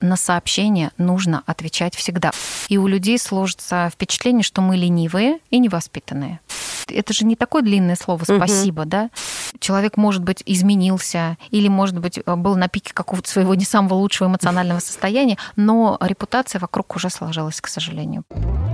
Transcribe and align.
на 0.00 0.16
сообщения 0.16 0.90
нужно 0.98 1.42
отвечать 1.46 1.94
всегда. 1.94 2.32
И 2.68 2.78
у 2.78 2.86
людей 2.86 3.18
сложится 3.18 3.90
впечатление, 3.92 4.42
что 4.42 4.60
мы 4.62 4.76
ленивые 4.76 5.38
и 5.50 5.58
невоспитанные. 5.58 6.40
Это 6.88 7.12
же 7.12 7.24
не 7.24 7.36
такое 7.36 7.62
длинное 7.62 7.96
слово 7.96 8.24
«спасибо», 8.24 8.82
угу. 8.82 8.88
да? 8.88 9.10
Человек, 9.58 9.96
может 9.96 10.22
быть, 10.22 10.42
изменился 10.46 11.36
или, 11.50 11.68
может 11.68 11.98
быть, 11.98 12.24
был 12.24 12.56
на 12.56 12.68
пике 12.68 12.92
какого-то 12.94 13.28
своего 13.28 13.54
не 13.54 13.64
самого 13.64 13.94
лучшего 13.94 14.28
эмоционального 14.28 14.80
состояния, 14.80 15.36
но 15.56 15.98
репутация 16.00 16.60
вокруг 16.60 16.96
уже 16.96 17.10
сложилась, 17.10 17.60
к 17.60 17.68
сожалению. 17.68 18.24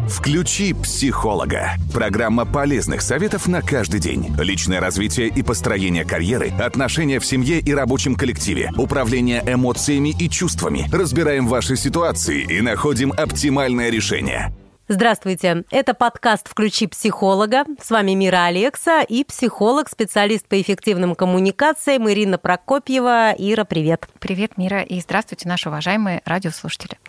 Включи 0.09 0.73
психолога. 0.73 1.73
Программа 1.93 2.45
полезных 2.45 3.03
советов 3.03 3.49
на 3.49 3.61
каждый 3.63 4.01
день. 4.01 4.35
Личное 4.39 4.81
развитие 4.81 5.29
и 5.29 5.43
построение 5.43 6.05
карьеры, 6.05 6.53
отношения 6.61 7.19
в 7.19 7.27
семье 7.27 7.59
и 7.59 7.75
рабочем 7.75 8.15
коллективе, 8.15 8.73
управление 8.77 9.43
эмоциями 9.47 10.15
и 10.19 10.31
чувствами. 10.31 10.89
Разбираем 10.93 11.49
ваши 11.49 11.77
ситуации 11.77 12.43
и 12.43 12.61
находим 12.61 13.13
оптимальное 13.13 13.91
решение. 13.91 14.53
Здравствуйте, 14.89 15.65
это 15.73 15.95
подкаст 15.95 16.47
«Включи 16.49 16.87
психолога». 16.87 17.65
С 17.83 17.91
вами 17.91 18.13
Мира 18.13 18.45
Алекса 18.45 19.03
и 19.03 19.25
психолог, 19.25 19.89
специалист 19.89 20.47
по 20.47 20.61
эффективным 20.61 21.17
коммуникациям 21.17 22.09
Ирина 22.09 22.39
Прокопьева. 22.39 23.35
Ира, 23.37 23.65
привет. 23.65 24.07
Привет, 24.21 24.57
Мира, 24.57 24.83
и 24.83 25.01
здравствуйте, 25.01 25.49
наши 25.49 25.71
уважаемые 25.71 26.23
радиослушатели. 26.25 27.01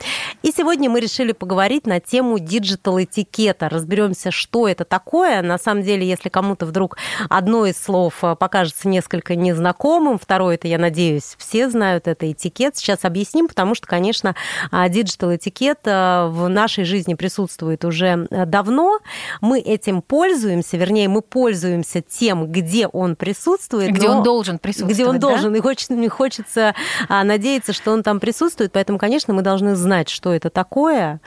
И 0.42 0.52
сегодня 0.52 0.90
мы 0.90 1.00
решили 1.00 1.34
поговорить 1.34 1.86
на 1.86 2.00
тему 2.00 2.40
digital-этикета. 2.40 3.70
Разберемся, 3.70 4.32
что 4.32 4.68
это 4.68 4.84
такое. 4.84 5.44
На 5.44 5.60
самом 5.60 5.84
деле, 5.84 6.08
если 6.08 6.30
кому-то 6.30 6.66
вдруг 6.66 6.98
одно 7.30 7.68
из 7.68 7.78
слов 7.80 8.24
покажется 8.40 8.88
несколько 8.88 9.36
незнакомым, 9.36 10.18
второе, 10.18 10.56
это, 10.56 10.68
я 10.68 10.80
надеюсь, 10.80 11.36
все 11.38 11.70
знают, 11.70 12.08
это 12.08 12.32
этикет. 12.32 12.76
Сейчас 12.76 13.06
объясним, 13.06 13.48
потому 13.48 13.76
что, 13.76 13.86
конечно, 13.86 14.36
digital-этикет 14.72 15.82
в 15.86 16.48
нашей 16.48 16.84
жизни 16.84 17.14
присутствует 17.14 17.67
существует 17.68 17.86
уже 17.86 18.28
э, 18.30 18.46
давно. 18.46 19.00
Мы 19.42 19.60
этим 19.60 20.02
пользуемся, 20.02 20.78
вернее, 20.78 21.10
мы 21.10 21.22
пользуемся 21.22 22.02
тем, 22.02 22.52
где 22.52 22.88
он 22.88 23.16
присутствует. 23.16 23.92
Где 23.92 24.10
он 24.10 24.24
должен 24.24 24.60
присутствовать. 24.60 24.94
Где 24.94 25.06
он 25.06 25.20
да? 25.20 25.28
должен. 25.28 25.56
И 25.56 25.60
хочется, 25.60 25.94
мне 25.94 26.10
хочется 26.10 26.74
а, 27.10 27.24
надеяться, 27.24 27.74
что 27.74 27.92
он 27.92 28.04
там 28.04 28.20
присутствует. 28.20 28.72
Поэтому, 28.72 28.98
конечно, 28.98 29.34
мы 29.34 29.42
должны 29.42 29.76
знать, 29.76 30.10
что 30.10 30.34
это 30.34 30.50
такое. 30.50 31.20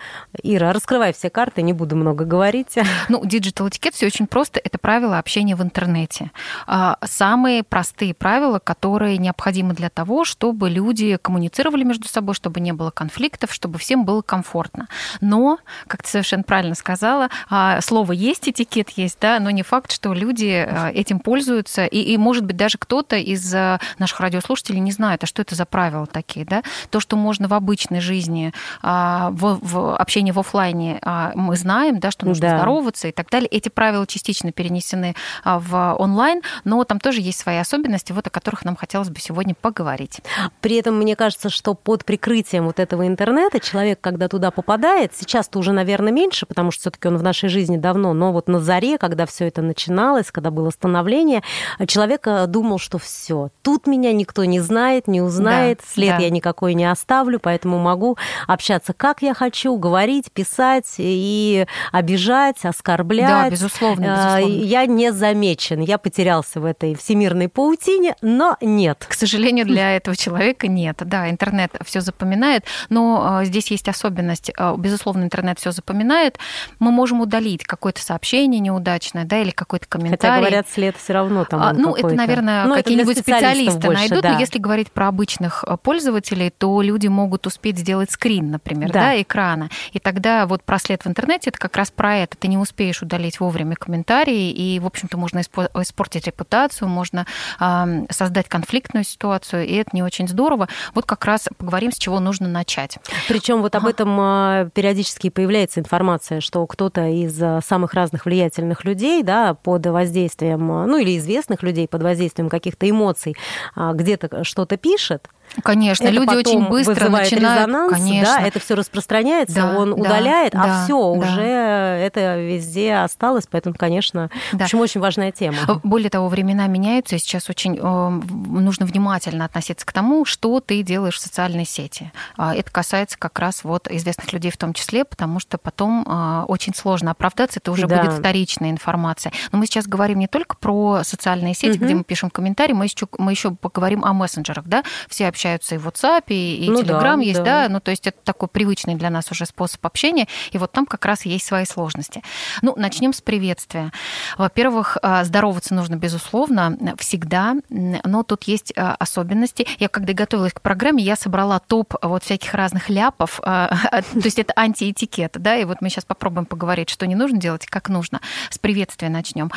Ира, 0.43 0.73
раскрывай 0.73 1.13
все 1.13 1.31
карты, 1.31 1.63
не 1.63 1.73
буду 1.73 1.97
много 1.97 2.25
говорить. 2.25 2.77
Ну, 3.09 3.25
digital 3.25 3.69
этикет 3.69 3.95
все 3.95 4.07
очень 4.07 4.27
просто. 4.27 4.61
Это 4.63 4.79
правила 4.79 5.19
общения 5.19 5.57
в 5.57 5.63
интернете. 5.63 6.31
А, 6.67 6.97
самые 7.05 7.63
простые 7.63 8.15
правила, 8.15 8.59
которые 8.59 9.19
необходимы 9.19 9.75
для 9.75 9.91
того, 9.91 10.25
чтобы 10.25 10.71
люди 10.71 11.17
коммуницировали 11.21 11.85
между 11.85 12.09
собой, 12.09 12.35
чтобы 12.35 12.61
не 12.61 12.73
было 12.73 12.91
конфликтов, 12.91 13.53
чтобы 13.53 13.79
всем 13.79 14.05
было 14.05 14.23
комфортно. 14.23 14.89
Но, 15.21 15.59
как 15.87 16.03
ты 16.03 16.09
совершенно 16.09 16.30
совершенно 16.31 16.45
правильно 16.45 16.75
сказала. 16.75 17.29
А, 17.49 17.81
слово 17.81 18.13
есть, 18.13 18.49
этикет 18.49 18.91
есть, 18.91 19.19
да, 19.21 19.41
но 19.41 19.51
не 19.51 19.63
факт, 19.63 19.91
что 19.91 20.13
люди 20.15 20.67
а, 20.69 20.91
этим 20.91 21.19
пользуются. 21.19 21.87
И, 21.87 22.01
и 22.01 22.17
может 22.17 22.45
быть, 22.45 22.57
даже 22.57 22.79
кто-то 22.79 23.17
из 23.17 23.53
а, 23.53 23.81
наших 23.99 24.21
радиослушателей 24.21 24.81
не 24.81 24.93
знает, 24.93 25.25
а 25.25 25.27
что 25.27 25.43
это 25.43 25.55
за 25.55 25.67
правила 25.67 26.07
такие, 26.07 26.47
да? 26.47 26.63
То, 26.91 27.01
что 27.01 27.17
можно 27.17 27.49
в 27.49 27.55
обычной 27.55 28.01
жизни, 28.01 28.53
в, 28.83 29.31
в 29.63 29.97
общении 29.97 30.31
в 30.31 30.39
офлайне 30.39 31.01
мы 31.35 31.57
знаем, 31.57 31.99
да, 31.99 32.11
что 32.11 32.27
нужно 32.27 32.49
да. 32.49 32.57
здороваться 32.59 33.09
и 33.09 33.13
так 33.13 33.29
далее. 33.31 33.49
Эти 33.49 33.69
правила 33.69 34.07
частично 34.07 34.53
перенесены 34.53 35.15
в 35.45 35.95
онлайн, 35.99 36.43
но 36.65 36.85
там 36.85 37.01
тоже 37.01 37.21
есть 37.21 37.39
свои 37.41 37.57
особенности, 37.57 38.13
вот 38.13 38.27
о 38.27 38.31
которых 38.31 38.65
нам 38.65 38.77
хотелось 38.77 39.09
бы 39.09 39.19
сегодня 39.19 39.55
поговорить. 39.55 40.21
При 40.61 40.77
этом 40.77 40.97
мне 40.97 41.17
кажется, 41.17 41.51
что 41.51 41.75
под 41.75 42.05
прикрытием 42.05 42.67
вот 42.67 42.79
этого 42.79 43.07
интернета 43.07 43.61
человек, 43.61 44.01
когда 44.01 44.29
туда 44.29 44.51
попадает, 44.51 45.13
сейчас-то 45.15 45.59
уже, 45.59 45.73
наверное, 45.73 46.13
меньше, 46.21 46.47
потому 46.47 46.71
что 46.71 46.83
все-таки 46.83 47.09
он 47.09 47.17
в 47.17 47.23
нашей 47.23 47.49
жизни 47.49 47.77
давно, 47.77 48.13
но 48.13 48.33
вот 48.33 48.49
на 48.49 48.61
заре, 48.61 48.99
когда 48.99 49.25
все 49.27 49.47
это 49.47 49.63
начиналось, 49.63 50.31
когда 50.31 50.51
было 50.51 50.71
становление, 50.71 51.43
человек 51.87 52.27
э, 52.27 52.47
думал, 52.47 52.79
что 52.79 52.99
все, 52.99 53.51
тут 53.63 53.87
меня 53.87 54.13
никто 54.13 54.45
не 54.45 54.61
знает, 54.61 55.09
не 55.09 55.23
узнает, 55.23 55.79
да, 55.79 55.85
след 55.93 56.17
да. 56.19 56.19
я 56.19 56.31
никакой 56.31 56.75
не 56.75 56.85
оставлю, 56.91 57.41
поэтому 57.41 57.79
могу 57.79 58.19
общаться 58.47 58.93
как 58.93 59.23
я 59.23 59.33
хочу, 59.35 59.77
говорить, 59.77 60.31
писать 60.31 60.95
и 60.99 61.67
обижать, 61.93 62.65
оскорблять. 62.65 63.29
Да, 63.29 63.51
безусловно, 63.51 64.05
э, 64.05 64.43
безусловно. 64.43 64.65
Я 64.65 64.87
не 64.87 65.13
замечен, 65.13 65.81
я 65.81 65.97
потерялся 65.97 66.61
в 66.61 66.65
этой 66.65 66.95
всемирной 66.95 67.49
паутине, 67.49 68.17
но 68.21 68.57
нет. 68.61 69.07
К 69.09 69.15
сожалению, 69.15 69.65
для 69.65 69.97
этого 69.97 70.17
человека 70.17 70.69
нет. 70.69 70.99
Да, 71.01 71.31
интернет 71.31 71.73
все 71.85 72.01
запоминает, 72.01 72.65
но 72.91 73.41
э, 73.41 73.45
здесь 73.47 73.71
есть 73.71 73.89
особенность. 73.89 74.51
Безусловно, 74.77 75.25
интернет 75.25 75.59
все 75.59 75.71
запоминает, 75.71 76.10
напоминает, 76.11 76.39
мы 76.79 76.91
можем 76.91 77.21
удалить 77.21 77.65
какое-то 77.65 78.03
сообщение 78.03 78.61
неудачное, 78.61 79.25
да, 79.25 79.39
или 79.41 79.51
какой-то 79.51 79.87
комментарий. 79.87 80.19
Хотя 80.19 80.39
говорят, 80.39 80.69
след 80.69 80.97
все 80.97 81.13
равно 81.13 81.45
там. 81.45 81.63
А, 81.63 81.73
ну, 81.73 81.95
это, 81.95 82.15
наверное, 82.15 82.67
ну, 82.67 82.75
какие-нибудь 82.75 83.19
специалисты 83.19 83.79
больше, 83.79 84.01
найдут. 84.01 84.23
Да. 84.23 84.33
Но 84.33 84.41
если 84.41 84.59
говорить 84.59 84.91
про 84.91 85.09
обычных 85.09 85.65
э, 85.67 85.77
пользователей, 85.77 86.51
то 86.51 86.83
люди 86.83 87.07
могут 87.07 87.47
успеть 87.47 87.79
сделать 87.79 88.11
скрин, 88.11 88.51
например, 88.51 88.93
да. 88.93 89.01
да, 89.01 89.23
экрана. 89.23 89.71
И 89.93 89.99
тогда 89.99 90.47
вот 90.47 90.63
прослед 90.65 91.05
в 91.05 91.09
интернете 91.09 91.51
это 91.51 91.59
как 91.59 91.77
раз 91.77 91.91
про 91.91 92.17
это. 92.17 92.37
Ты 92.37 92.49
не 92.49 92.59
успеешь 92.59 93.03
удалить 93.03 93.41
вовремя 93.41 93.77
комментарии, 93.77 94.51
и, 94.51 94.79
в 94.81 94.87
общем-то, 94.87 95.17
можно 95.17 95.41
испортить 95.41 96.27
репутацию, 96.27 96.89
можно 96.89 97.27
э, 97.59 98.07
создать 98.11 98.49
конфликтную 98.49 99.05
ситуацию, 99.05 99.67
и 99.67 99.75
это 99.75 99.91
не 99.93 100.03
очень 100.03 100.29
здорово. 100.29 100.69
Вот 100.95 101.07
как 101.07 101.25
раз 101.25 101.49
поговорим, 101.57 101.93
с 101.93 101.99
чего 101.99 102.21
нужно 102.21 102.49
начать. 102.49 102.99
Причем 103.29 103.63
вот 103.63 103.75
об 103.75 103.87
этом 103.87 104.17
а, 104.21 104.69
периодически 104.75 105.31
появляется 105.31 105.81
информация 105.81 106.00
информация, 106.01 106.41
что 106.41 106.67
кто-то 106.67 107.07
из 107.09 107.41
э, 107.43 107.61
самых 107.63 107.93
разных 107.93 108.25
влиятельных 108.25 108.87
людей, 108.87 109.23
да, 109.23 109.53
под 109.53 109.87
воздействием, 109.87 110.61
э, 110.73 110.87
ну 110.87 110.97
или 110.97 111.19
известных 111.19 111.63
людей 111.63 111.87
под 111.87 112.03
воздействием 112.03 112.49
каких-то 112.49 112.89
эмоций 112.89 113.37
а, 113.77 113.93
где-то 113.93 114.43
что-то 114.45 114.79
пишет, 114.79 115.29
Конечно, 115.63 116.05
это 116.05 116.13
люди 116.13 116.35
очень 116.35 116.69
быстро 116.69 117.09
начинают. 117.09 117.61
Резонанс, 117.67 117.93
Конечно. 117.93 118.37
Да, 118.37 118.47
это 118.47 118.61
все 118.61 118.75
распространяется, 118.75 119.57
да, 119.57 119.79
он 119.79 119.91
да, 119.91 119.97
удаляет, 119.97 120.55
а 120.55 120.59
да, 120.59 120.83
а 120.83 120.85
все 120.85 121.15
да. 121.15 121.19
уже 121.19 121.41
это 121.41 122.37
везде 122.39 122.95
осталось, 122.95 123.47
поэтому, 123.51 123.75
конечно, 123.77 124.31
да. 124.53 124.59
в 124.59 124.63
общем, 124.63 124.81
очень 124.81 125.01
важная 125.01 125.33
тема. 125.33 125.59
Более 125.83 126.11
того, 126.11 126.29
времена 126.29 126.67
меняются, 126.67 127.17
и 127.17 127.19
сейчас 127.19 127.51
очень 127.51 127.77
э, 127.77 128.09
нужно 128.49 128.87
внимательно 128.87 129.45
относиться 129.45 129.85
к 129.85 129.93
тому, 129.93 130.25
что 130.25 130.61
ты 130.61 130.83
делаешь 130.83 131.17
в 131.17 131.21
социальной 131.21 131.65
сети. 131.65 132.13
А, 132.37 132.55
это 132.55 132.71
касается 132.71 133.19
как 133.19 133.39
раз 133.39 133.65
вот 133.65 133.91
известных 133.91 134.33
людей 134.33 134.51
в 134.51 134.57
том 134.57 134.73
числе, 134.73 135.05
потому 135.05 135.41
что 135.41 135.59
потом 135.59 136.05
э, 136.07 136.45
очень 136.47 136.75
сложно 136.75 137.11
оправдаться, 137.11 137.61
это 137.61 137.73
уже 137.73 137.87
да. 137.87 138.03
будет 138.03 138.13
вторичная 138.19 138.71
информация. 138.71 139.33
Но 139.53 139.59
мы 139.59 139.67
сейчас 139.67 139.87
говорим 139.87 140.19
не 140.19 140.29
только 140.29 140.57
про 140.57 141.03
социальные 141.03 141.55
сети, 141.55 141.77
угу. 141.77 141.85
где 141.85 141.95
мы 141.95 142.05
пишем 142.05 142.31
комментарии, 142.31 142.73
мы 142.73 142.85
еще, 142.85 143.09
мы 143.19 143.33
еще 143.33 143.51
поговорим 143.51 144.05
о 144.05 144.13
мессенджерах, 144.13 144.65
да, 144.67 144.85
все 145.09 145.27
общаются 145.27 145.40
и 145.45 145.79
в 145.79 145.89
WhatsApp, 145.89 146.25
и, 146.29 146.67
ну, 146.69 146.83
Telegram 146.83 147.17
да, 147.17 147.23
есть, 147.23 147.39
да. 147.39 147.63
да, 147.63 147.69
ну 147.69 147.81
то 147.81 147.91
есть 147.91 148.07
это 148.07 148.19
такой 148.25 148.49
привычный 148.49 148.95
для 148.95 149.11
нас 149.11 149.31
уже 149.31 149.47
способ 149.47 149.85
общения, 149.85 150.29
и 150.53 150.59
вот 150.59 150.73
там 150.73 150.87
как 150.87 151.05
раз 151.05 151.25
есть 151.25 151.47
свои 151.47 151.65
сложности. 151.65 152.23
Ну, 152.63 152.75
начнем 152.77 153.13
с 153.13 153.21
приветствия. 153.21 153.93
Во-первых, 154.39 154.99
а, 155.03 155.25
здороваться 155.25 155.75
нужно, 155.75 155.97
безусловно, 155.97 156.77
всегда, 156.99 157.57
но 157.69 158.23
тут 158.23 158.45
есть 158.45 158.73
а, 158.77 158.95
особенности. 158.99 159.67
Я 159.79 159.89
когда 159.89 160.13
готовилась 160.13 160.53
к 160.53 160.61
программе, 160.61 161.03
я 161.03 161.17
собрала 161.17 161.59
топ 161.59 161.95
вот 162.03 162.25
всяких 162.25 162.55
разных 162.55 162.89
ляпов, 162.89 163.41
а, 163.43 163.69
то 163.91 164.25
есть 164.25 164.39
это 164.39 164.53
антиэтикет, 164.57 165.33
да, 165.39 165.57
и 165.57 165.65
вот 165.65 165.81
мы 165.81 165.89
сейчас 165.89 166.05
попробуем 166.05 166.47
поговорить, 166.47 166.91
что 166.91 167.07
не 167.07 167.15
нужно 167.15 167.39
делать, 167.39 167.67
как 167.67 167.89
нужно. 167.89 168.21
С 168.51 168.59
приветствия 168.59 169.09
начнем. 169.09 169.51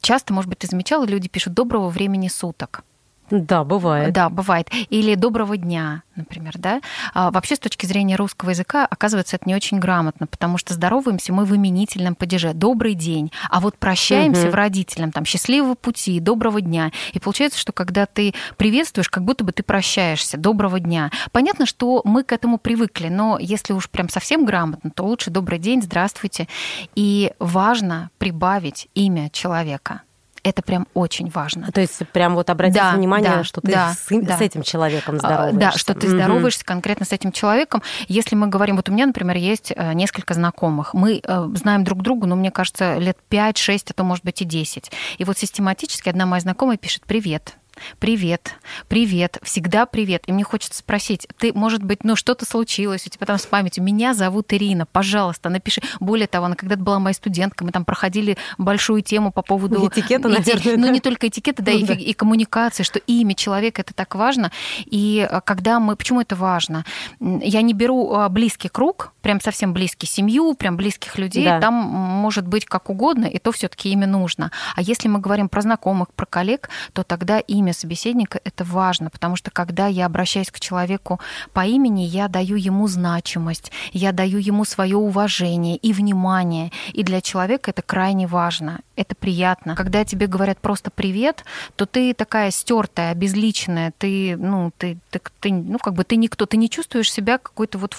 Часто, 0.00 0.32
может 0.32 0.48
быть, 0.48 0.58
ты 0.58 0.66
замечала, 0.66 1.04
люди 1.04 1.28
пишут 1.28 1.54
«доброго 1.54 1.88
времени 1.88 2.28
суток». 2.28 2.84
Да, 3.30 3.64
бывает. 3.64 4.12
Да, 4.12 4.28
бывает. 4.28 4.70
Или 4.88 5.14
доброго 5.14 5.56
дня, 5.56 6.02
например, 6.14 6.54
да. 6.56 6.80
А 7.12 7.30
вообще, 7.30 7.56
с 7.56 7.58
точки 7.58 7.86
зрения 7.86 8.16
русского 8.16 8.50
языка, 8.50 8.86
оказывается, 8.86 9.36
это 9.36 9.48
не 9.48 9.54
очень 9.54 9.78
грамотно, 9.78 10.26
потому 10.26 10.58
что 10.58 10.74
здороваемся 10.74 11.32
мы 11.32 11.44
в 11.44 11.54
именительном 11.54 12.14
падеже. 12.14 12.52
Добрый 12.52 12.94
день. 12.94 13.32
А 13.50 13.60
вот 13.60 13.78
прощаемся 13.78 14.44
угу. 14.44 14.52
в 14.52 14.54
родителям, 14.54 15.12
там, 15.12 15.24
счастливого 15.24 15.74
пути, 15.74 16.20
доброго 16.20 16.60
дня. 16.60 16.92
И 17.12 17.18
получается, 17.18 17.58
что 17.58 17.72
когда 17.72 18.06
ты 18.06 18.34
приветствуешь, 18.56 19.08
как 19.08 19.24
будто 19.24 19.44
бы 19.44 19.52
ты 19.52 19.62
прощаешься, 19.62 20.36
доброго 20.36 20.78
дня. 20.80 21.10
Понятно, 21.32 21.66
что 21.66 22.02
мы 22.04 22.22
к 22.22 22.32
этому 22.32 22.58
привыкли, 22.58 23.08
но 23.08 23.38
если 23.40 23.72
уж 23.72 23.90
прям 23.90 24.08
совсем 24.08 24.44
грамотно, 24.44 24.90
то 24.90 25.04
лучше 25.04 25.30
добрый 25.30 25.58
день, 25.58 25.82
здравствуйте. 25.82 26.48
И 26.94 27.32
важно 27.38 28.10
прибавить 28.18 28.88
имя 28.94 29.30
человека 29.30 30.02
это 30.46 30.62
прям 30.62 30.86
очень 30.94 31.28
важно. 31.28 31.72
То 31.72 31.80
есть 31.80 32.06
прям 32.12 32.36
вот 32.36 32.50
обратить 32.50 32.76
да, 32.76 32.92
внимание, 32.92 33.30
да, 33.30 33.44
что 33.44 33.60
ты 33.60 33.72
да, 33.72 33.94
с, 33.94 34.06
да. 34.08 34.38
с 34.38 34.40
этим 34.40 34.62
человеком 34.62 35.16
а, 35.16 35.18
здороваешься. 35.18 35.58
Да, 35.58 35.72
что 35.72 35.94
ты 35.94 36.08
здороваешься 36.08 36.60
угу. 36.60 36.68
конкретно 36.68 37.04
с 37.04 37.12
этим 37.12 37.32
человеком. 37.32 37.82
Если 38.06 38.36
мы 38.36 38.46
говорим, 38.46 38.76
вот 38.76 38.88
у 38.88 38.92
меня, 38.92 39.06
например, 39.06 39.36
есть 39.36 39.72
э, 39.74 39.92
несколько 39.92 40.34
знакомых, 40.34 40.94
мы 40.94 41.20
э, 41.22 41.48
знаем 41.54 41.82
друг 41.82 42.02
друга, 42.02 42.28
ну, 42.28 42.36
мне 42.36 42.52
кажется, 42.52 42.96
лет 42.98 43.18
5-6, 43.28 43.86
а 43.90 43.92
то, 43.92 44.04
может 44.04 44.24
быть, 44.24 44.40
и 44.40 44.44
10. 44.44 44.92
И 45.18 45.24
вот 45.24 45.36
систематически 45.36 46.08
одна 46.08 46.26
моя 46.26 46.40
знакомая 46.40 46.76
пишет 46.76 47.02
«Привет», 47.06 47.56
привет, 47.98 48.54
привет, 48.88 49.38
всегда 49.42 49.86
привет. 49.86 50.22
И 50.26 50.32
мне 50.32 50.44
хочется 50.44 50.78
спросить, 50.78 51.26
ты, 51.38 51.52
может 51.52 51.82
быть, 51.82 52.04
ну 52.04 52.16
что-то 52.16 52.44
случилось 52.44 53.06
у 53.06 53.10
тебя 53.10 53.26
там 53.26 53.38
с 53.38 53.46
памятью? 53.46 53.84
Меня 53.84 54.14
зовут 54.14 54.52
Ирина, 54.52 54.86
пожалуйста, 54.86 55.48
напиши. 55.48 55.80
Более 56.00 56.26
того, 56.26 56.46
она 56.46 56.56
когда-то 56.56 56.82
была 56.82 56.98
моей 56.98 57.14
студенткой, 57.14 57.66
мы 57.66 57.72
там 57.72 57.84
проходили 57.84 58.36
большую 58.58 59.02
тему 59.02 59.32
по 59.32 59.42
поводу... 59.42 59.86
Этикета, 59.86 60.28
наверное. 60.28 60.76
Ну, 60.76 60.92
не 60.92 61.00
только 61.00 61.28
этикета, 61.28 61.62
да, 61.62 61.72
ну, 61.72 61.78
и, 61.78 61.84
да. 61.84 61.94
и 61.94 62.12
коммуникации, 62.12 62.82
что 62.82 62.98
имя 62.98 63.34
человека 63.34 63.82
это 63.82 63.94
так 63.94 64.14
важно. 64.14 64.50
И 64.84 65.26
а, 65.28 65.40
когда 65.40 65.80
мы... 65.80 65.96
Почему 65.96 66.20
это 66.20 66.36
важно? 66.36 66.84
Я 67.20 67.62
не 67.62 67.72
беру 67.72 68.12
а, 68.12 68.28
близкий 68.28 68.68
круг, 68.68 69.12
прям 69.26 69.40
совсем 69.40 69.72
близкий, 69.72 70.06
семью, 70.06 70.54
прям 70.54 70.76
близких 70.76 71.18
людей, 71.18 71.44
да. 71.44 71.60
там 71.60 71.74
может 71.74 72.46
быть 72.46 72.64
как 72.64 72.88
угодно, 72.90 73.24
и 73.24 73.40
то 73.40 73.50
все 73.50 73.66
таки 73.66 73.90
имя 73.90 74.06
нужно. 74.06 74.52
А 74.76 74.82
если 74.82 75.08
мы 75.08 75.18
говорим 75.18 75.48
про 75.48 75.62
знакомых, 75.62 76.12
про 76.14 76.26
коллег, 76.26 76.70
то 76.92 77.02
тогда 77.02 77.40
имя 77.40 77.72
собеседника 77.72 78.40
это 78.44 78.62
важно, 78.62 79.10
потому 79.10 79.34
что 79.34 79.50
когда 79.50 79.88
я 79.88 80.06
обращаюсь 80.06 80.52
к 80.52 80.60
человеку 80.60 81.18
по 81.52 81.66
имени, 81.66 82.02
я 82.02 82.28
даю 82.28 82.54
ему 82.54 82.86
значимость, 82.86 83.72
я 83.92 84.12
даю 84.12 84.38
ему 84.38 84.64
свое 84.64 84.96
уважение 84.96 85.76
и 85.76 85.92
внимание. 85.92 86.70
И 86.92 87.02
для 87.02 87.20
человека 87.20 87.72
это 87.72 87.82
крайне 87.82 88.28
важно, 88.28 88.78
это 88.94 89.16
приятно. 89.16 89.74
Когда 89.74 90.04
тебе 90.04 90.28
говорят 90.28 90.60
просто 90.60 90.92
привет, 90.92 91.44
то 91.74 91.84
ты 91.84 92.14
такая 92.14 92.52
стертая, 92.52 93.10
обезличенная, 93.10 93.92
ты, 93.98 94.36
ну, 94.36 94.70
ты, 94.78 94.98
ты, 95.10 95.20
ты, 95.40 95.52
ну, 95.52 95.78
как 95.78 95.94
бы 95.94 96.04
ты 96.04 96.14
никто, 96.14 96.46
ты 96.46 96.56
не 96.56 96.70
чувствуешь 96.70 97.10
себя 97.10 97.38
какой-то 97.38 97.78
вот 97.78 97.96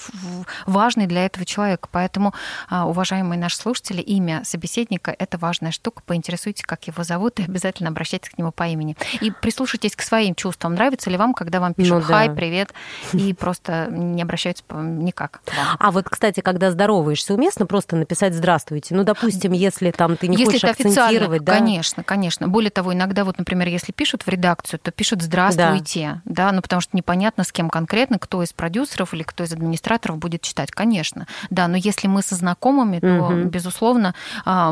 важный 0.65 1.05
для 1.05 1.16
этого 1.25 1.45
человека. 1.45 1.89
Поэтому, 1.91 2.33
а, 2.69 2.87
уважаемые 2.87 3.39
наши 3.39 3.57
слушатели, 3.57 4.01
имя 4.01 4.41
собеседника— 4.43 5.15
это 5.19 5.37
важная 5.37 5.71
штука. 5.71 6.01
Поинтересуйтесь, 6.05 6.63
как 6.63 6.85
его 6.87 7.03
зовут, 7.03 7.39
и 7.39 7.43
обязательно 7.43 7.89
обращайтесь 7.89 8.29
к 8.29 8.37
нему 8.37 8.51
по 8.51 8.67
имени. 8.67 8.95
И 9.21 9.31
прислушайтесь 9.31 9.95
к 9.95 10.01
своим 10.01 10.35
чувствам. 10.35 10.73
Нравится 10.73 11.09
ли 11.09 11.17
вам, 11.17 11.33
когда 11.33 11.59
вам 11.59 11.73
пишут 11.73 11.95
ну, 11.95 12.01
«хай», 12.01 12.29
«привет», 12.29 12.73
и 13.13 13.33
просто 13.33 13.87
не 13.89 14.21
обращаются 14.21 14.63
никак. 14.73 15.41
А 15.79 15.91
вот, 15.91 16.09
кстати, 16.09 16.41
когда 16.41 16.71
здороваешься, 16.71 17.33
уместно 17.33 17.65
просто 17.65 17.95
написать 17.95 18.33
«здравствуйте». 18.33 18.95
Ну, 18.95 19.03
допустим, 19.03 19.51
если 19.51 19.91
там 19.91 20.17
ты 20.17 20.27
не 20.27 20.37
если 20.37 20.53
хочешь 20.53 20.63
акцентировать, 20.63 21.43
да? 21.43 21.53
Конечно, 21.53 22.03
конечно. 22.03 22.47
Более 22.47 22.71
того, 22.71 22.93
иногда 22.93 23.23
вот, 23.23 23.37
например, 23.37 23.67
если 23.67 23.91
пишут 23.91 24.23
в 24.23 24.29
редакцию, 24.29 24.79
то 24.79 24.91
пишут 24.91 25.21
«здравствуйте», 25.21 26.21
да, 26.25 26.47
да 26.47 26.51
ну 26.51 26.61
потому 26.61 26.81
что 26.81 26.95
непонятно, 26.95 27.43
с 27.43 27.51
кем 27.51 27.69
конкретно, 27.69 28.19
кто 28.19 28.43
из 28.43 28.53
продюсеров 28.53 29.13
или 29.13 29.23
кто 29.23 29.43
из 29.43 29.53
администраторов 29.53 30.17
будет 30.17 30.41
читать. 30.41 30.71
Конечно, 30.71 31.06
да, 31.49 31.67
но 31.67 31.77
если 31.77 32.07
мы 32.07 32.21
со 32.21 32.35
знакомыми, 32.35 32.99
то, 32.99 33.23
угу. 33.23 33.43
безусловно, 33.43 34.15
а, 34.45 34.71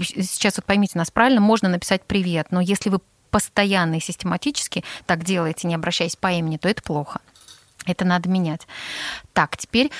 сейчас 0.00 0.56
вот 0.56 0.64
поймите 0.64 0.98
нас 0.98 1.10
правильно, 1.10 1.40
можно 1.40 1.68
написать 1.68 2.02
«привет», 2.04 2.48
но 2.50 2.60
если 2.60 2.90
вы 2.90 3.00
постоянно 3.30 3.96
и 3.96 4.00
систематически 4.00 4.84
так 5.06 5.24
делаете, 5.24 5.68
не 5.68 5.74
обращаясь 5.74 6.16
по 6.16 6.32
имени, 6.32 6.56
то 6.56 6.68
это 6.68 6.82
плохо. 6.82 7.20
Это 7.86 8.04
надо 8.04 8.28
менять. 8.28 8.66
Так, 9.32 9.56
теперь 9.56 9.90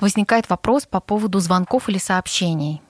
возникает 0.00 0.48
вопрос 0.48 0.86
по 0.86 1.00
поводу 1.00 1.40
звонков 1.40 1.88
или 1.88 1.98
сообщений 1.98 2.80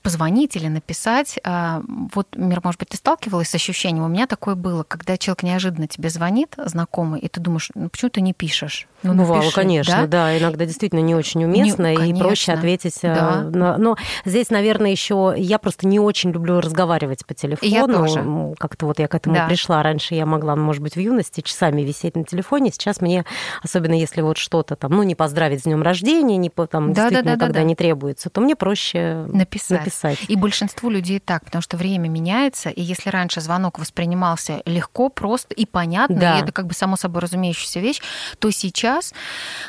позвонить 0.00 0.56
или 0.56 0.68
написать. 0.68 1.38
А, 1.44 1.82
вот, 2.14 2.28
Мир, 2.36 2.60
может 2.62 2.78
быть, 2.78 2.90
ты 2.90 2.96
сталкивалась 2.96 3.48
с 3.48 3.54
ощущением? 3.54 4.04
У 4.04 4.08
меня 4.08 4.26
такое 4.26 4.54
было, 4.54 4.82
когда 4.84 5.16
человек 5.16 5.42
неожиданно 5.42 5.86
тебе 5.86 6.08
звонит, 6.08 6.54
знакомый, 6.56 7.20
и 7.20 7.28
ты 7.28 7.40
думаешь, 7.40 7.70
ну 7.74 7.88
почему 7.88 8.10
ты 8.10 8.20
не 8.20 8.32
пишешь? 8.32 8.86
Ну, 9.02 9.14
Бывало, 9.14 9.38
напиши, 9.38 9.54
конечно, 9.54 10.02
да? 10.02 10.06
да, 10.06 10.38
иногда 10.38 10.64
действительно 10.64 11.00
не 11.00 11.14
очень 11.14 11.44
уместно 11.44 11.94
не, 11.94 12.10
и 12.10 12.14
проще 12.14 12.52
ответить. 12.52 12.98
Э, 13.02 13.14
да. 13.14 13.42
Но, 13.52 13.76
но 13.76 13.96
здесь, 14.24 14.50
наверное, 14.50 14.90
еще 14.90 15.34
я 15.36 15.58
просто 15.58 15.86
не 15.88 15.98
очень 15.98 16.30
люблю 16.30 16.60
разговаривать 16.60 17.26
по 17.26 17.34
телефону. 17.34 17.72
Я 17.72 17.86
тоже. 17.86 18.54
Как-то 18.58 18.86
вот 18.86 19.00
я 19.00 19.08
к 19.08 19.14
этому 19.14 19.34
да. 19.34 19.46
пришла. 19.46 19.82
Раньше 19.82 20.14
я 20.14 20.24
могла, 20.24 20.54
может 20.54 20.82
быть, 20.82 20.94
в 20.94 21.00
юности 21.00 21.40
часами 21.40 21.82
висеть 21.82 22.16
на 22.16 22.24
телефоне. 22.24 22.70
Сейчас 22.70 23.00
мне, 23.00 23.24
особенно 23.62 23.94
если 23.94 24.22
вот 24.22 24.38
что-то 24.38 24.76
там, 24.76 24.92
ну, 24.92 25.02
не 25.02 25.16
поздравить 25.16 25.60
с 25.60 25.64
днем 25.64 25.82
рождения, 25.82 26.36
не 26.36 26.50
там, 26.50 26.92
да, 26.92 27.08
действительно, 27.08 27.22
да, 27.32 27.36
да, 27.36 27.46
когда 27.46 27.54
да, 27.54 27.60
да. 27.60 27.64
не 27.64 27.74
требуется, 27.74 28.30
то 28.30 28.40
мне 28.40 28.54
проще 28.54 29.26
написать. 29.28 29.81
Написать. 29.84 30.18
И 30.28 30.36
большинству 30.36 30.90
людей 30.90 31.20
так, 31.20 31.44
потому 31.44 31.62
что 31.62 31.76
время 31.76 32.08
меняется, 32.08 32.68
и 32.68 32.82
если 32.82 33.10
раньше 33.10 33.40
звонок 33.40 33.78
воспринимался 33.78 34.62
легко, 34.66 35.08
просто 35.08 35.54
и 35.54 35.66
понятно, 35.66 36.16
да. 36.16 36.38
и 36.38 36.42
это 36.42 36.52
как 36.52 36.66
бы 36.66 36.74
само 36.74 36.96
собой 36.96 37.22
разумеющаяся 37.22 37.80
вещь, 37.80 38.00
то 38.38 38.50
сейчас 38.50 38.72
сейчас 38.72 39.12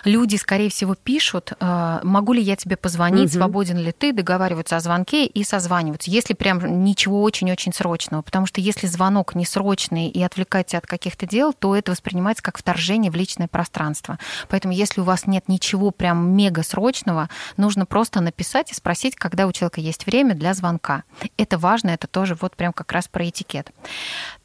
люди, 0.05 0.37
скорее 0.37 0.69
всего, 0.69 0.95
пишут, 0.95 1.53
э, 1.59 1.99
могу 2.03 2.33
ли 2.33 2.41
я 2.41 2.55
тебе 2.55 2.77
позвонить, 2.77 3.29
угу. 3.29 3.39
свободен 3.39 3.77
ли 3.77 3.91
ты, 3.91 4.13
договариваются 4.13 4.77
о 4.77 4.79
звонке 4.79 5.25
и 5.25 5.43
созваниваются, 5.43 6.09
если 6.09 6.33
прям 6.33 6.83
ничего 6.83 7.21
очень-очень 7.21 7.73
срочного. 7.73 8.21
Потому 8.21 8.45
что 8.45 8.61
если 8.61 8.87
звонок 8.87 9.35
не 9.35 9.45
срочный 9.45 10.07
и 10.07 10.23
отвлекает 10.23 10.67
тебя 10.67 10.79
от 10.79 10.87
каких-то 10.87 11.27
дел, 11.27 11.53
то 11.53 11.75
это 11.75 11.91
воспринимается 11.91 12.41
как 12.43 12.57
вторжение 12.57 13.11
в 13.11 13.15
личное 13.15 13.47
пространство. 13.47 14.17
Поэтому 14.49 14.73
если 14.73 15.01
у 15.01 15.03
вас 15.03 15.27
нет 15.27 15.47
ничего 15.47 15.91
прям 15.91 16.35
мега 16.35 16.63
срочного, 16.63 17.29
нужно 17.57 17.85
просто 17.85 18.21
написать 18.21 18.71
и 18.71 18.75
спросить, 18.75 19.15
когда 19.15 19.47
у 19.47 19.51
человека 19.51 19.81
есть 19.81 20.02
время 20.05 20.35
для 20.35 20.53
звонка. 20.53 21.03
Это 21.37 21.57
важно, 21.57 21.89
это 21.89 22.07
тоже 22.07 22.35
вот 22.39 22.55
прям 22.55 22.73
как 22.73 22.91
раз 22.91 23.07
про 23.07 23.27
этикет. 23.27 23.71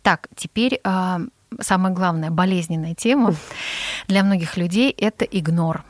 Так, 0.03 0.29
теперь 0.37 0.81
а, 0.85 1.21
самая 1.61 1.93
главная 1.93 2.31
болезненная 2.31 2.95
тема 2.95 3.35
для 4.07 4.23
многих 4.25 4.57
людей– 4.57 4.91
это 4.99 5.25
игнор 5.25 5.85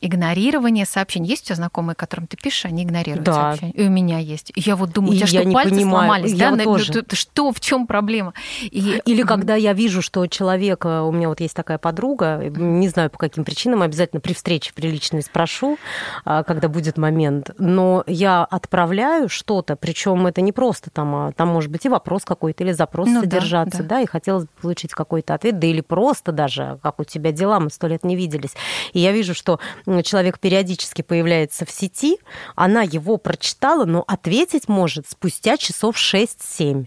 игнорирование 0.00 0.86
сообщений. 0.86 1.28
Есть 1.28 1.44
у 1.44 1.46
тебя 1.46 1.56
знакомые, 1.56 1.94
которым 1.94 2.26
ты 2.26 2.36
пишешь, 2.36 2.64
они 2.64 2.84
игнорируют 2.84 3.24
да. 3.24 3.32
сообщения? 3.32 3.72
И 3.72 3.86
у 3.86 3.90
меня 3.90 4.18
есть. 4.18 4.52
И 4.54 4.60
я 4.60 4.76
вот 4.76 4.90
думаю, 4.92 5.12
у 5.12 5.14
тебя 5.16 5.26
что, 5.26 5.50
пальцы 5.50 5.70
понимаю. 5.70 6.08
сломались? 6.08 6.32
Я 6.32 6.50
да? 6.52 6.64
Тоже. 6.64 7.04
Что, 7.12 7.52
в 7.52 7.60
чем 7.60 7.86
проблема? 7.86 8.34
И... 8.62 9.00
Или 9.04 9.22
когда 9.22 9.54
я 9.54 9.72
вижу, 9.72 10.02
что 10.02 10.26
человек, 10.26 10.84
э, 10.84 11.00
у 11.00 11.12
меня 11.12 11.28
вот 11.28 11.40
есть 11.40 11.54
такая 11.54 11.78
подруга, 11.78 12.42
не 12.44 12.88
знаю 12.88 13.10
по 13.10 13.18
каким 13.18 13.44
причинам, 13.44 13.82
обязательно 13.82 14.20
при 14.20 14.34
встрече 14.34 14.72
приличной 14.74 15.22
спрошу, 15.22 15.78
а, 16.24 16.42
когда 16.42 16.68
будет 16.68 16.98
момент, 16.98 17.50
но 17.58 18.04
я 18.06 18.44
отправляю 18.44 19.28
что-то, 19.28 19.76
причем 19.76 20.26
это 20.26 20.40
не 20.40 20.52
просто 20.52 20.90
там, 20.90 21.14
а 21.14 21.32
там 21.32 21.48
может 21.48 21.70
быть 21.70 21.84
и 21.86 21.88
вопрос 21.88 22.24
какой-то, 22.24 22.64
или 22.64 22.72
запрос 22.72 23.08
ну, 23.08 23.20
содержаться, 23.20 23.78
да, 23.78 23.88
да. 23.88 23.94
да, 23.96 24.00
и 24.02 24.06
хотелось 24.06 24.44
бы 24.44 24.50
получить 24.60 24.92
какой-то 24.92 25.34
ответ, 25.34 25.58
да 25.58 25.66
или 25.66 25.80
просто 25.80 26.32
даже, 26.32 26.78
как 26.82 27.00
у 27.00 27.04
тебя 27.04 27.32
дела, 27.32 27.60
мы 27.60 27.70
сто 27.70 27.86
лет 27.86 28.04
не 28.04 28.16
виделись. 28.16 28.54
И 28.92 29.00
я 29.00 29.12
вижу, 29.12 29.34
что 29.34 29.60
человек 30.02 30.38
периодически 30.38 31.02
появляется 31.02 31.64
в 31.64 31.70
сети, 31.70 32.18
она 32.54 32.82
его 32.82 33.16
прочитала, 33.16 33.84
но 33.84 34.04
ответить 34.06 34.68
может 34.68 35.08
спустя 35.08 35.56
часов 35.56 35.96
6-7. 35.96 36.86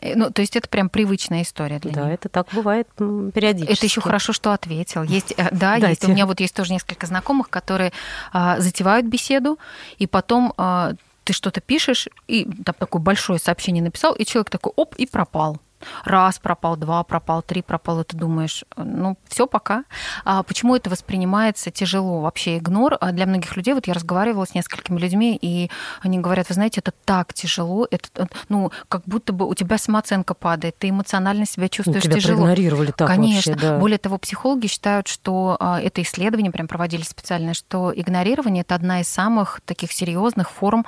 Э, 0.00 0.14
ну, 0.16 0.30
то 0.30 0.40
есть 0.40 0.56
это 0.56 0.68
прям 0.68 0.88
привычная 0.88 1.42
история 1.42 1.78
для 1.78 1.92
Да, 1.92 2.04
нее. 2.04 2.14
это 2.14 2.28
так 2.28 2.48
бывает 2.52 2.88
периодически. 2.96 3.72
Это 3.72 3.86
еще 3.86 4.00
хорошо, 4.00 4.32
что 4.32 4.52
ответил. 4.52 5.02
Есть, 5.02 5.34
э, 5.36 5.48
да, 5.52 5.76
есть. 5.76 6.04
У 6.04 6.10
меня 6.10 6.26
вот 6.26 6.40
есть 6.40 6.54
тоже 6.54 6.72
несколько 6.72 7.06
знакомых, 7.06 7.50
которые 7.50 7.92
а, 8.32 8.58
затевают 8.60 9.06
беседу, 9.06 9.58
и 9.98 10.06
потом 10.06 10.54
а, 10.56 10.92
ты 11.24 11.32
что-то 11.32 11.60
пишешь, 11.60 12.08
и 12.28 12.44
там 12.64 12.74
такое 12.78 13.00
большое 13.02 13.38
сообщение 13.38 13.82
написал, 13.82 14.14
и 14.14 14.24
человек 14.24 14.50
такой 14.50 14.72
оп, 14.76 14.94
и 14.96 15.06
пропал 15.06 15.58
раз 16.04 16.38
пропал, 16.38 16.76
два 16.76 17.02
пропал, 17.04 17.42
три 17.42 17.62
пропал, 17.62 18.00
и 18.00 18.04
ты 18.04 18.16
думаешь, 18.16 18.64
ну, 18.76 19.16
все 19.28 19.46
пока. 19.46 19.84
А 20.24 20.42
почему 20.42 20.76
это 20.76 20.90
воспринимается 20.90 21.70
тяжело? 21.70 22.20
Вообще 22.20 22.58
игнор 22.58 22.96
а 23.00 23.12
для 23.12 23.26
многих 23.26 23.56
людей, 23.56 23.74
вот 23.74 23.86
я 23.86 23.94
разговаривала 23.94 24.46
с 24.46 24.54
несколькими 24.54 24.98
людьми, 24.98 25.38
и 25.40 25.70
они 26.00 26.18
говорят, 26.18 26.48
вы 26.48 26.54
знаете, 26.54 26.80
это 26.80 26.92
так 27.04 27.32
тяжело, 27.32 27.86
это, 27.90 28.08
э, 28.16 28.26
ну, 28.48 28.70
как 28.88 29.02
будто 29.06 29.32
бы 29.32 29.46
у 29.46 29.54
тебя 29.54 29.78
самооценка 29.78 30.34
падает, 30.34 30.76
ты 30.78 30.90
эмоционально 30.90 31.46
себя 31.46 31.68
чувствуешь 31.68 32.02
тебя 32.02 32.16
тяжело. 32.16 32.38
проигнорировали 32.38 32.92
так 32.92 33.08
Конечно. 33.08 33.52
Вообще, 33.52 33.68
да. 33.68 33.78
Более 33.78 33.98
того, 33.98 34.18
психологи 34.18 34.66
считают, 34.66 35.08
что 35.08 35.56
а, 35.60 35.80
это 35.80 36.02
исследование 36.02 36.52
прям 36.52 36.68
проводили 36.68 37.02
специально, 37.02 37.54
что 37.54 37.92
игнорирование 37.94 38.62
это 38.62 38.74
одна 38.74 39.00
из 39.00 39.08
самых 39.08 39.60
таких 39.64 39.92
серьезных 39.92 40.50
форм 40.50 40.84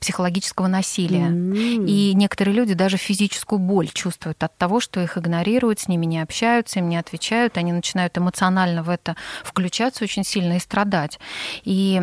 психологического 0.00 0.66
насилия. 0.66 1.28
Mm-hmm. 1.28 1.86
И 1.86 2.14
некоторые 2.14 2.54
люди 2.54 2.74
даже 2.74 2.96
физическую 2.96 3.58
боль 3.62 3.88
чувствуют 3.88 4.42
от 4.42 4.56
того, 4.56 4.80
что 4.80 5.00
их 5.00 5.16
игнорируют, 5.16 5.80
с 5.80 5.88
ними 5.88 6.06
не 6.06 6.20
общаются, 6.20 6.80
им 6.80 6.88
не 6.88 6.96
отвечают, 6.96 7.56
они 7.56 7.72
начинают 7.72 8.18
эмоционально 8.18 8.82
в 8.82 8.90
это 8.90 9.16
включаться 9.44 10.04
очень 10.04 10.24
сильно 10.24 10.54
и 10.54 10.58
страдать. 10.58 11.18
И 11.64 12.00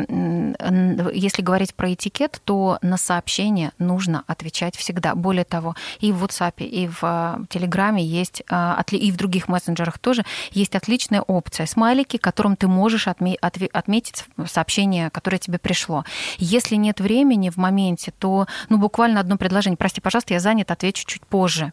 если 1.13 1.41
говорить 1.41 1.75
про 1.75 1.93
этикет, 1.93 2.41
то 2.45 2.79
на 2.81 2.97
сообщение 2.97 3.71
нужно 3.77 4.23
отвечать 4.27 4.75
всегда. 4.75 5.15
Более 5.15 5.43
того, 5.43 5.75
и 5.99 6.11
в 6.11 6.23
WhatsApp, 6.23 6.63
и 6.63 6.87
в 6.87 7.45
Телеграме 7.49 8.03
есть, 8.03 8.43
а, 8.49 8.81
и 8.91 9.11
в 9.11 9.17
других 9.17 9.47
мессенджерах 9.47 9.99
тоже 9.99 10.23
есть 10.51 10.75
отличная 10.75 11.21
опция. 11.21 11.65
Смайлики, 11.65 12.17
которым 12.17 12.55
ты 12.55 12.67
можешь 12.67 13.07
отметить 13.07 14.25
сообщение, 14.47 15.09
которое 15.09 15.37
тебе 15.37 15.59
пришло. 15.59 16.03
Если 16.37 16.75
нет 16.75 16.99
времени 17.01 17.49
в 17.49 17.57
моменте, 17.57 18.13
то 18.17 18.47
ну, 18.69 18.77
буквально 18.77 19.19
одно 19.19 19.37
предложение. 19.37 19.77
Прости, 19.77 20.01
пожалуйста, 20.01 20.33
я 20.33 20.39
занят, 20.39 20.71
отвечу 20.71 21.05
чуть 21.05 21.25
позже 21.25 21.48
позже 21.49 21.71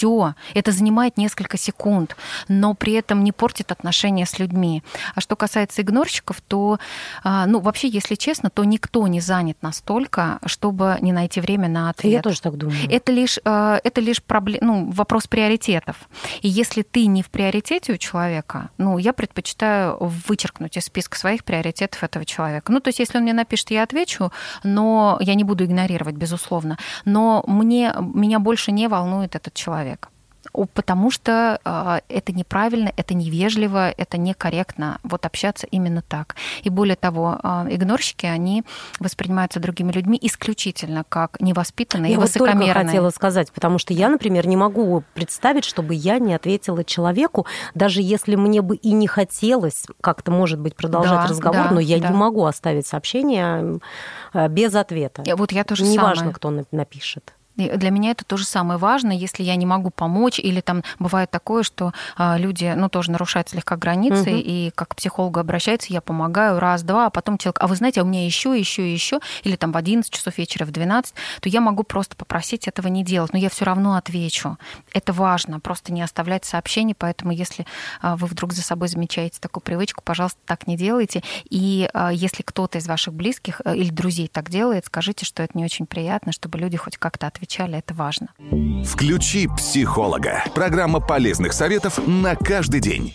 все. 0.00 0.34
Это 0.54 0.72
занимает 0.72 1.18
несколько 1.18 1.58
секунд, 1.58 2.16
но 2.48 2.74
при 2.74 2.94
этом 2.94 3.22
не 3.22 3.32
портит 3.32 3.70
отношения 3.70 4.24
с 4.24 4.38
людьми. 4.38 4.82
А 5.14 5.20
что 5.20 5.36
касается 5.36 5.82
игнорщиков, 5.82 6.40
то, 6.40 6.78
а, 7.22 7.46
ну, 7.46 7.60
вообще, 7.60 7.88
если 7.88 8.14
честно, 8.14 8.48
то 8.48 8.64
никто 8.64 9.06
не 9.08 9.20
занят 9.20 9.58
настолько, 9.60 10.38
чтобы 10.46 10.96
не 11.02 11.12
найти 11.12 11.40
время 11.40 11.68
на 11.68 11.90
ответ. 11.90 12.12
Я 12.12 12.22
тоже 12.22 12.40
так 12.40 12.56
думаю. 12.56 12.78
Это 12.88 13.12
лишь, 13.12 13.38
а, 13.44 13.78
это 13.84 14.00
лишь 14.00 14.22
проблем, 14.22 14.60
ну, 14.62 14.90
вопрос 14.90 15.26
приоритетов. 15.26 15.96
И 16.40 16.48
если 16.48 16.82
ты 16.82 17.04
не 17.06 17.22
в 17.22 17.28
приоритете 17.28 17.92
у 17.92 17.96
человека, 17.98 18.70
ну, 18.78 18.96
я 18.96 19.12
предпочитаю 19.12 19.98
вычеркнуть 20.00 20.78
из 20.78 20.84
списка 20.84 21.18
своих 21.18 21.44
приоритетов 21.44 22.02
этого 22.02 22.24
человека. 22.24 22.72
Ну, 22.72 22.80
то 22.80 22.88
есть, 22.88 23.00
если 23.00 23.18
он 23.18 23.24
мне 23.24 23.34
напишет, 23.34 23.70
я 23.70 23.82
отвечу, 23.82 24.32
но 24.64 25.18
я 25.20 25.34
не 25.34 25.44
буду 25.44 25.64
игнорировать, 25.64 26.14
безусловно. 26.14 26.78
Но 27.04 27.44
мне, 27.46 27.94
меня 27.98 28.38
больше 28.38 28.72
не 28.72 28.88
волнует 28.88 29.34
этот 29.34 29.52
человек 29.52 29.89
потому 30.52 31.10
что 31.10 31.60
э, 31.64 32.00
это 32.08 32.32
неправильно, 32.32 32.92
это 32.96 33.14
невежливо, 33.14 33.90
это 33.90 34.18
некорректно 34.18 34.98
вот 35.02 35.26
общаться 35.26 35.66
именно 35.66 36.02
так. 36.02 36.36
И 36.62 36.70
более 36.70 36.96
того, 36.96 37.38
э, 37.42 37.66
игнорщики, 37.70 38.26
они 38.26 38.64
воспринимаются 38.98 39.60
другими 39.60 39.92
людьми 39.92 40.18
исключительно 40.20 41.04
как 41.08 41.40
невоспитанные 41.40 42.12
я 42.12 42.16
и 42.16 42.20
высокомерные. 42.20 42.68
Я 42.68 42.74
вот 42.74 42.86
хотела 42.86 43.10
сказать, 43.10 43.52
потому 43.52 43.78
что 43.78 43.92
я, 43.92 44.08
например, 44.08 44.46
не 44.46 44.56
могу 44.56 45.04
представить, 45.14 45.64
чтобы 45.64 45.94
я 45.94 46.18
не 46.18 46.34
ответила 46.34 46.84
человеку, 46.84 47.46
даже 47.74 48.02
если 48.02 48.34
мне 48.34 48.62
бы 48.62 48.76
и 48.76 48.92
не 48.92 49.06
хотелось 49.06 49.84
как-то, 50.00 50.30
может 50.30 50.58
быть, 50.58 50.74
продолжать 50.74 51.22
да, 51.22 51.26
разговор, 51.26 51.68
да, 51.68 51.74
но 51.74 51.80
я 51.80 51.98
да. 51.98 52.08
не 52.08 52.16
могу 52.16 52.44
оставить 52.44 52.86
сообщение 52.86 53.80
э, 54.32 54.48
без 54.48 54.74
ответа. 54.74 55.22
Вот 55.36 55.52
я 55.52 55.64
тоже 55.64 55.84
Неважно, 55.84 56.16
самое. 56.16 56.34
кто 56.34 56.50
напишет. 56.72 57.34
Для 57.68 57.90
меня 57.90 58.12
это 58.12 58.24
тоже 58.24 58.44
самое 58.44 58.78
важное, 58.78 59.16
если 59.16 59.42
я 59.42 59.56
не 59.56 59.66
могу 59.66 59.90
помочь, 59.90 60.38
или 60.38 60.60
там 60.60 60.82
бывает 60.98 61.30
такое, 61.30 61.62
что 61.62 61.92
а, 62.16 62.36
люди, 62.38 62.72
ну, 62.76 62.88
тоже 62.88 63.10
нарушают 63.10 63.48
слегка 63.48 63.76
границы, 63.76 64.30
угу. 64.30 64.42
и 64.44 64.70
как 64.74 64.90
к 64.90 64.96
психологу 64.96 65.40
обращаются, 65.40 65.92
я 65.92 66.00
помогаю 66.00 66.58
раз, 66.58 66.82
два, 66.82 67.06
а 67.06 67.10
потом 67.10 67.38
человек, 67.38 67.58
а 67.60 67.66
вы 67.66 67.76
знаете, 67.76 68.00
а 68.00 68.04
у 68.04 68.06
меня 68.06 68.24
еще, 68.24 68.58
еще, 68.58 68.92
еще, 68.92 69.20
или 69.42 69.56
там 69.56 69.72
в 69.72 69.76
11 69.76 70.12
часов 70.12 70.38
вечера, 70.38 70.64
в 70.64 70.70
12, 70.70 71.14
то 71.40 71.48
я 71.48 71.60
могу 71.60 71.82
просто 71.82 72.16
попросить 72.16 72.66
этого 72.68 72.88
не 72.88 73.04
делать, 73.04 73.32
но 73.32 73.38
я 73.38 73.50
все 73.50 73.64
равно 73.64 73.94
отвечу. 73.94 74.58
Это 74.92 75.12
важно, 75.12 75.60
просто 75.60 75.92
не 75.92 76.02
оставлять 76.02 76.44
сообщений, 76.44 76.94
поэтому 76.96 77.32
если 77.32 77.66
а, 78.00 78.16
вы 78.16 78.26
вдруг 78.26 78.52
за 78.52 78.62
собой 78.62 78.88
замечаете 78.88 79.38
такую 79.40 79.62
привычку, 79.62 80.02
пожалуйста, 80.02 80.38
так 80.46 80.66
не 80.66 80.76
делайте. 80.76 81.22
И 81.48 81.88
а, 81.92 82.12
если 82.12 82.42
кто-то 82.42 82.78
из 82.78 82.86
ваших 82.86 83.14
близких 83.14 83.60
э, 83.64 83.76
или 83.76 83.90
друзей 83.90 84.28
так 84.28 84.50
делает, 84.50 84.86
скажите, 84.86 85.24
что 85.24 85.42
это 85.42 85.56
не 85.56 85.64
очень 85.64 85.86
приятно, 85.86 86.32
чтобы 86.32 86.58
люди 86.58 86.76
хоть 86.76 86.96
как-то 86.96 87.26
отвечали 87.26 87.49
отвечали, 87.50 87.78
это 87.78 87.94
важно. 87.94 88.28
Включи 88.84 89.48
психолога. 89.48 90.44
Программа 90.54 91.00
полезных 91.00 91.52
советов 91.52 92.00
на 92.06 92.36
каждый 92.36 92.80
день. 92.80 93.14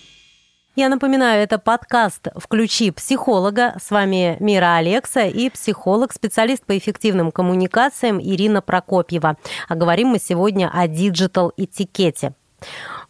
Я 0.75 0.89
напоминаю, 0.89 1.41
это 1.41 1.57
подкаст 1.57 2.27
«Включи 2.35 2.91
психолога». 2.91 3.75
С 3.81 3.91
вами 3.91 4.35
Мира 4.41 4.75
Алекса 4.75 5.25
и 5.25 5.49
психолог, 5.49 6.11
специалист 6.11 6.65
по 6.65 6.77
эффективным 6.77 7.31
коммуникациям 7.31 8.19
Ирина 8.21 8.61
Прокопьева. 8.61 9.37
А 9.69 9.75
говорим 9.75 10.09
мы 10.09 10.19
сегодня 10.19 10.69
о 10.73 10.85
digital-этикете 10.89 12.33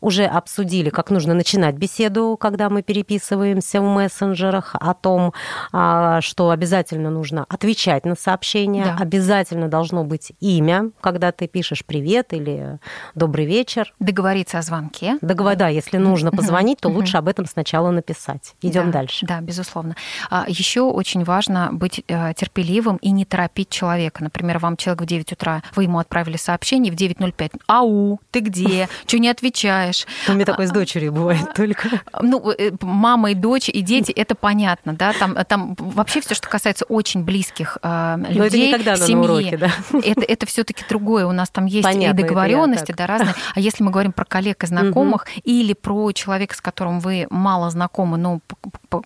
уже 0.06 0.26
обсудили, 0.26 0.92
как 0.92 1.10
нужно 1.10 1.34
начинать 1.34 1.76
беседу, 1.76 2.38
когда 2.40 2.70
мы 2.70 2.84
переписываемся 2.84 3.82
в 3.82 3.86
мессенджерах, 3.86 4.76
о 4.80 4.94
том, 4.94 5.34
а, 5.72 6.22
что 6.22 6.52
обязательно 6.52 7.10
нужно 7.10 7.46
отвечать 7.50 8.06
на 8.06 8.16
сообщения, 8.16 8.86
да. 8.86 8.98
обязательно 9.00 9.68
должно 9.68 10.04
быть 10.04 10.34
имя, 10.40 10.92
когда 11.02 11.32
ты 11.32 11.48
пишешь 11.48 11.84
«привет» 11.84 12.34
или 12.34 12.78
«добрый 13.16 13.46
вечер». 13.46 13.96
Договориться 14.00 14.60
о 14.60 14.62
звонке. 14.62 15.18
Договор... 15.22 15.56
Да, 15.56 15.70
если 15.70 15.98
нужно 15.98 16.32
позвонить, 16.32 16.82
то 16.82 16.90
лучше 16.90 17.18
об 17.18 17.28
этом 17.28 17.48
сначала 17.48 17.90
написать. 17.90 18.54
Идем 18.62 18.92
да, 18.92 19.00
дальше. 19.00 19.26
Да, 19.26 19.42
безусловно. 19.42 19.96
А, 20.30 20.46
Еще 20.48 20.82
очень 20.82 21.24
важно 21.24 21.70
быть 21.72 22.04
э, 22.08 22.34
терпеливым 22.36 22.98
и 22.98 23.10
не 23.10 23.26
торопить 23.26 23.70
человека. 23.70 24.24
Например, 24.24 24.60
вам 24.60 24.78
человек 24.78 25.02
в 25.02 25.06
9 25.08 25.32
утра, 25.32 25.64
вы 25.76 25.84
ему 25.84 25.98
отправили 25.98 26.38
сообщение 26.38 26.94
в 26.94 26.96
9.05. 26.96 27.62
Ау, 27.68 28.20
ты 28.30 28.42
где? 28.42 28.88
Что 29.08 29.18
не 29.18 29.30
отвечаешь? 29.30 29.95
Знаешь. 29.96 30.28
У 30.28 30.34
меня 30.34 30.46
такое 30.46 30.68
с 30.68 30.72
дочерью 30.72 31.14
бывает 31.14 31.54
только. 31.54 32.02
Ну, 32.22 32.52
э, 32.52 32.72
мама 32.82 33.32
и 33.32 33.36
дочь, 33.36 33.70
и 33.70 33.82
дети, 33.82 34.12
это 34.12 34.36
понятно, 34.36 34.94
да, 34.94 35.14
там, 35.14 35.36
там 35.46 35.76
вообще 35.78 36.22
все, 36.22 36.36
что 36.36 36.50
касается 36.50 36.86
очень 36.86 37.24
близких 37.24 37.78
э, 37.82 38.16
людей, 38.18 38.38
Но 38.38 38.46
это 38.46 38.58
никогда 38.58 38.96
семьи, 38.98 39.16
на 39.16 39.22
уроке, 39.22 39.58
да? 39.58 39.72
Это, 40.04 40.22
это 40.22 40.46
все-таки 40.46 40.84
другое. 40.88 41.26
У 41.26 41.32
нас 41.32 41.50
там 41.50 41.66
есть 41.66 41.84
Понятно, 41.84 42.20
и 42.20 42.24
договоренности, 42.24 42.92
да, 42.92 43.08
разные. 43.08 43.36
А 43.54 43.60
если 43.60 43.84
мы 43.84 43.92
говорим 43.92 44.12
про 44.12 44.26
коллег 44.26 44.64
и 44.64 44.68
знакомых, 44.68 45.26
или 45.44 45.74
про 45.74 46.12
человека, 46.12 46.56
с 46.56 46.62
которым 46.62 47.00
вы 47.00 47.28
мало 47.30 47.70
знакомы, 47.70 48.18
но 48.18 48.40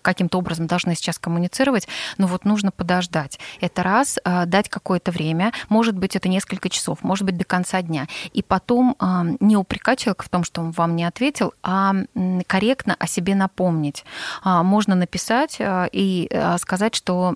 каким-то 0.02 0.38
образом 0.38 0.66
должны 0.66 0.94
сейчас 0.94 1.18
коммуницировать, 1.18 1.88
ну 2.18 2.26
вот 2.26 2.44
нужно 2.44 2.70
подождать. 2.70 3.38
Это 3.60 3.82
раз, 3.82 4.18
э, 4.24 4.46
дать 4.46 4.68
какое-то 4.68 5.10
время, 5.10 5.52
может 5.68 5.96
быть, 5.96 6.16
это 6.16 6.28
несколько 6.28 6.68
часов, 6.68 7.02
может 7.02 7.24
быть, 7.24 7.36
до 7.36 7.44
конца 7.44 7.82
дня. 7.82 8.06
И 8.32 8.42
потом 8.42 8.96
э, 8.98 9.36
не 9.40 9.56
упрекать 9.56 10.00
человека 10.00 10.24
в 10.24 10.28
том, 10.28 10.44
что 10.44 10.60
он 10.60 10.72
вам 10.80 10.96
не 10.96 11.04
ответил, 11.04 11.54
а 11.62 11.94
корректно 12.46 12.96
о 12.98 13.06
себе 13.06 13.34
напомнить. 13.34 14.04
А, 14.42 14.62
можно 14.62 14.94
написать 14.94 15.56
э, 15.58 15.88
и 15.92 16.28
сказать, 16.58 16.94
что 16.94 17.34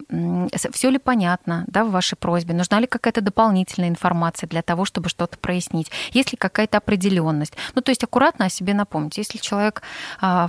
все 0.72 0.90
ли 0.90 0.98
понятно 0.98 1.64
да, 1.66 1.84
в 1.84 1.90
вашей 1.90 2.16
просьбе, 2.16 2.54
нужна 2.54 2.80
ли 2.80 2.86
какая-то 2.86 3.20
дополнительная 3.20 3.88
информация 3.88 4.48
для 4.48 4.62
того, 4.62 4.84
чтобы 4.84 5.08
что-то 5.08 5.38
прояснить, 5.38 5.90
есть 6.12 6.32
ли 6.32 6.36
какая-то 6.36 6.78
определенность. 6.78 7.54
Ну, 7.74 7.82
то 7.82 7.90
есть 7.90 8.02
аккуратно 8.02 8.46
о 8.46 8.48
себе 8.48 8.74
напомнить. 8.74 9.18
Если 9.18 9.38
человек 9.38 9.82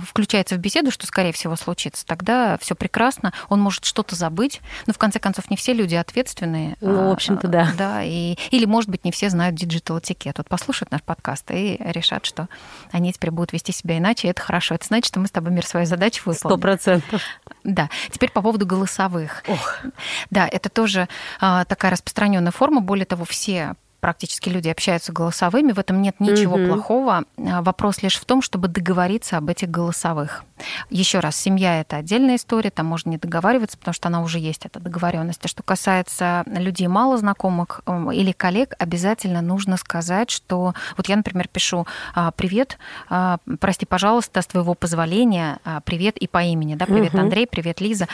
включается 0.02 0.54
в 0.54 0.58
беседу, 0.58 0.90
что, 0.90 1.06
скорее 1.06 1.32
всего, 1.32 1.56
случится, 1.56 2.06
тогда 2.06 2.56
все 2.58 2.74
прекрасно. 2.74 3.32
Он 3.48 3.60
может 3.60 3.84
что-то 3.84 4.16
забыть, 4.16 4.60
но 4.86 4.92
в 4.92 4.98
конце 4.98 5.18
концов 5.18 5.50
не 5.50 5.56
все 5.56 5.72
люди 5.72 5.94
ответственные. 5.94 6.76
Ну, 6.80 7.08
в 7.08 7.12
общем-то, 7.12 7.48
да. 7.48 7.68
Да, 7.76 8.02
и, 8.02 8.36
или, 8.50 8.64
может 8.64 8.90
быть, 8.90 9.04
не 9.04 9.12
все 9.12 9.30
знают 9.30 9.56
digital 9.56 9.98
этикет. 9.98 10.38
Вот 10.38 10.48
послушают 10.48 10.90
наш 10.90 11.02
подкаст 11.02 11.50
и 11.50 11.76
решат, 11.80 12.24
что 12.26 12.48
они 12.92 13.12
теперь 13.12 13.30
будут 13.30 13.52
вести 13.52 13.72
себя 13.72 13.98
иначе, 13.98 14.28
и 14.28 14.30
это 14.30 14.42
хорошо. 14.42 14.74
Это 14.74 14.86
значит, 14.86 15.06
что 15.06 15.20
мы 15.20 15.26
с 15.26 15.30
тобой 15.30 15.52
Мира, 15.52 15.66
свою 15.66 15.86
задачу 15.86 16.22
выполнили. 16.24 16.56
Сто 16.56 16.58
процентов. 16.58 17.22
Да. 17.64 17.90
Теперь 18.10 18.30
по 18.30 18.42
поводу 18.42 18.66
голосовых. 18.66 19.42
Ох. 19.48 19.78
Да, 20.30 20.48
это 20.50 20.68
тоже 20.68 21.08
а, 21.40 21.64
такая 21.64 21.90
распространенная 21.90 22.52
форма. 22.52 22.80
Более 22.80 23.06
того, 23.06 23.24
все 23.24 23.74
практически 24.00 24.48
люди 24.48 24.68
общаются 24.68 25.12
голосовыми, 25.12 25.72
в 25.72 25.78
этом 25.80 26.00
нет 26.00 26.20
ничего 26.20 26.56
угу. 26.56 26.66
плохого. 26.66 27.24
А, 27.38 27.62
вопрос 27.62 28.02
лишь 28.02 28.16
в 28.16 28.24
том, 28.24 28.40
чтобы 28.40 28.68
договориться 28.68 29.36
об 29.36 29.48
этих 29.48 29.68
голосовых. 29.68 30.44
Еще 30.90 31.20
раз, 31.20 31.36
семья 31.36 31.80
это 31.80 31.96
отдельная 31.96 32.36
история, 32.36 32.70
там 32.70 32.86
можно 32.86 33.10
не 33.10 33.18
договариваться, 33.18 33.76
потому 33.78 33.94
что 33.94 34.08
она 34.08 34.22
уже 34.22 34.38
есть, 34.38 34.66
эта 34.66 34.80
договоренность. 34.80 35.44
А 35.44 35.48
что 35.48 35.62
касается 35.62 36.44
людей 36.46 36.88
мало 36.88 37.18
знакомых 37.18 37.82
эм, 37.86 38.10
или 38.10 38.32
коллег, 38.32 38.74
обязательно 38.78 39.42
нужно 39.42 39.76
сказать, 39.76 40.30
что 40.30 40.74
вот 40.96 41.08
я, 41.08 41.16
например, 41.16 41.48
пишу 41.48 41.86
«А, 42.14 42.30
привет, 42.30 42.78
а, 43.08 43.38
прости, 43.60 43.86
пожалуйста, 43.86 44.42
с 44.42 44.46
твоего 44.46 44.74
позволения, 44.74 45.58
привет 45.84 46.16
и 46.16 46.26
по 46.26 46.42
имени, 46.42 46.74
да, 46.74 46.86
привет, 46.86 47.14
угу. 47.14 47.22
Андрей, 47.22 47.46
привет, 47.46 47.80
Лиза, 47.80 48.08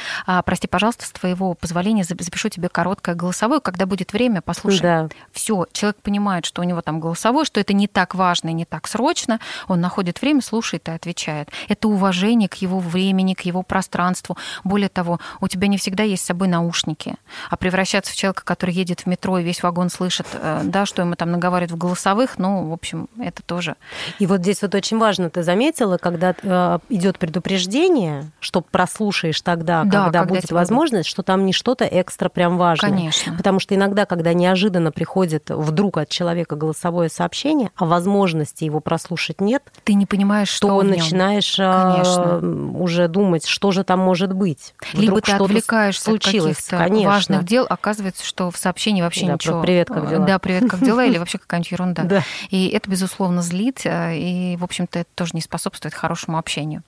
прости, 0.44 0.66
пожалуйста, 0.66 1.06
с 1.06 1.10
твоего 1.10 1.54
позволения 1.54 2.04
запишу 2.04 2.48
тебе 2.48 2.68
короткое 2.68 3.14
голосовое, 3.14 3.60
когда 3.60 3.86
будет 3.86 4.12
время, 4.12 4.40
послушай. 4.42 4.80
Да. 4.80 5.08
Все, 5.32 5.66
человек 5.72 5.96
понимает, 6.02 6.44
что 6.44 6.62
у 6.62 6.64
него 6.64 6.80
там 6.80 7.00
голосовой, 7.00 7.44
что 7.44 7.60
это 7.60 7.72
не 7.72 7.86
так 7.86 8.14
важно 8.14 8.48
и 8.48 8.52
не 8.52 8.64
так 8.64 8.88
срочно, 8.88 9.40
он 9.68 9.80
находит 9.80 10.20
время, 10.20 10.42
слушает 10.42 10.88
и 10.88 10.92
отвечает. 10.92 11.50
Это 11.68 11.88
уважение 11.88 12.31
отношение 12.32 12.48
к 12.48 12.54
его 12.54 12.78
времени, 12.78 13.34
к 13.34 13.42
его 13.42 13.62
пространству. 13.62 14.36
Более 14.64 14.88
того, 14.88 15.20
у 15.40 15.48
тебя 15.48 15.68
не 15.68 15.76
всегда 15.76 16.02
есть 16.02 16.22
с 16.22 16.26
собой 16.26 16.48
наушники. 16.48 17.14
А 17.50 17.56
превращаться 17.56 18.12
в 18.12 18.16
человека, 18.16 18.42
который 18.44 18.74
едет 18.74 19.00
в 19.00 19.06
метро 19.06 19.38
и 19.38 19.42
весь 19.42 19.62
вагон 19.62 19.90
слышит, 19.90 20.26
э, 20.32 20.62
да, 20.64 20.86
что 20.86 21.02
ему 21.02 21.14
там 21.14 21.30
наговаривают 21.30 21.72
в 21.72 21.76
голосовых, 21.76 22.38
ну, 22.38 22.68
в 22.70 22.72
общем, 22.72 23.08
это 23.18 23.42
тоже. 23.42 23.76
И 24.18 24.26
вот 24.26 24.40
здесь 24.40 24.62
вот 24.62 24.74
очень 24.74 24.98
важно, 24.98 25.28
ты 25.28 25.42
заметила, 25.42 25.98
когда 25.98 26.34
э, 26.42 26.78
идет 26.88 27.18
предупреждение, 27.18 28.30
что 28.40 28.62
прослушаешь 28.62 29.40
тогда, 29.42 29.84
да, 29.84 30.04
когда, 30.04 30.04
когда 30.04 30.24
будет 30.24 30.50
возможность, 30.50 31.08
что 31.08 31.22
там 31.22 31.44
не 31.44 31.52
что-то 31.52 31.84
экстра 31.84 32.28
прям 32.28 32.56
важное. 32.56 32.90
Конечно. 32.90 33.36
Потому 33.36 33.60
что 33.60 33.74
иногда, 33.74 34.06
когда 34.06 34.32
неожиданно 34.32 34.90
приходит 34.90 35.50
вдруг 35.50 35.98
от 35.98 36.08
человека 36.08 36.56
голосовое 36.56 37.10
сообщение, 37.10 37.70
а 37.76 37.84
возможности 37.84 38.64
его 38.64 38.80
прослушать 38.80 39.40
нет, 39.40 39.62
ты 39.84 39.94
не 39.94 40.06
понимаешь, 40.06 40.48
что 40.48 40.68
то 40.68 40.82
начинаешь 40.82 41.58
э, 41.58 41.62
Конечно 42.22 42.72
уже 42.82 43.08
думать, 43.08 43.46
что 43.46 43.70
же 43.70 43.84
там 43.84 44.00
может 44.00 44.32
быть. 44.32 44.74
Вдруг 44.92 45.02
Либо 45.02 45.20
ты 45.20 45.32
отвлекаешься 45.32 46.04
случилось, 46.04 46.58
от 46.72 46.78
каких-то 46.80 47.06
важных 47.06 47.44
дел, 47.44 47.66
оказывается, 47.68 48.24
что 48.24 48.50
в 48.50 48.56
сообщении 48.56 49.02
вообще 49.02 49.26
да, 49.26 49.34
ничего. 49.34 49.62
Привет, 49.62 49.88
как 49.88 50.08
дела? 50.08 50.26
Да, 50.26 50.38
привет, 50.38 50.70
как 50.70 50.82
дела, 50.82 51.04
или 51.04 51.18
вообще 51.22 51.38
какая-нибудь 51.38 51.70
ерунда. 51.70 52.02
Да. 52.04 52.24
И 52.50 52.68
это, 52.68 52.90
безусловно, 52.90 53.42
злит, 53.42 53.82
э, 53.84 54.16
и, 54.16 54.56
в 54.56 54.64
общем-то, 54.64 55.00
это 55.00 55.10
тоже 55.14 55.32
не 55.34 55.40
способствует 55.40 55.94
хорошему 55.94 56.38
общению. 56.38 56.82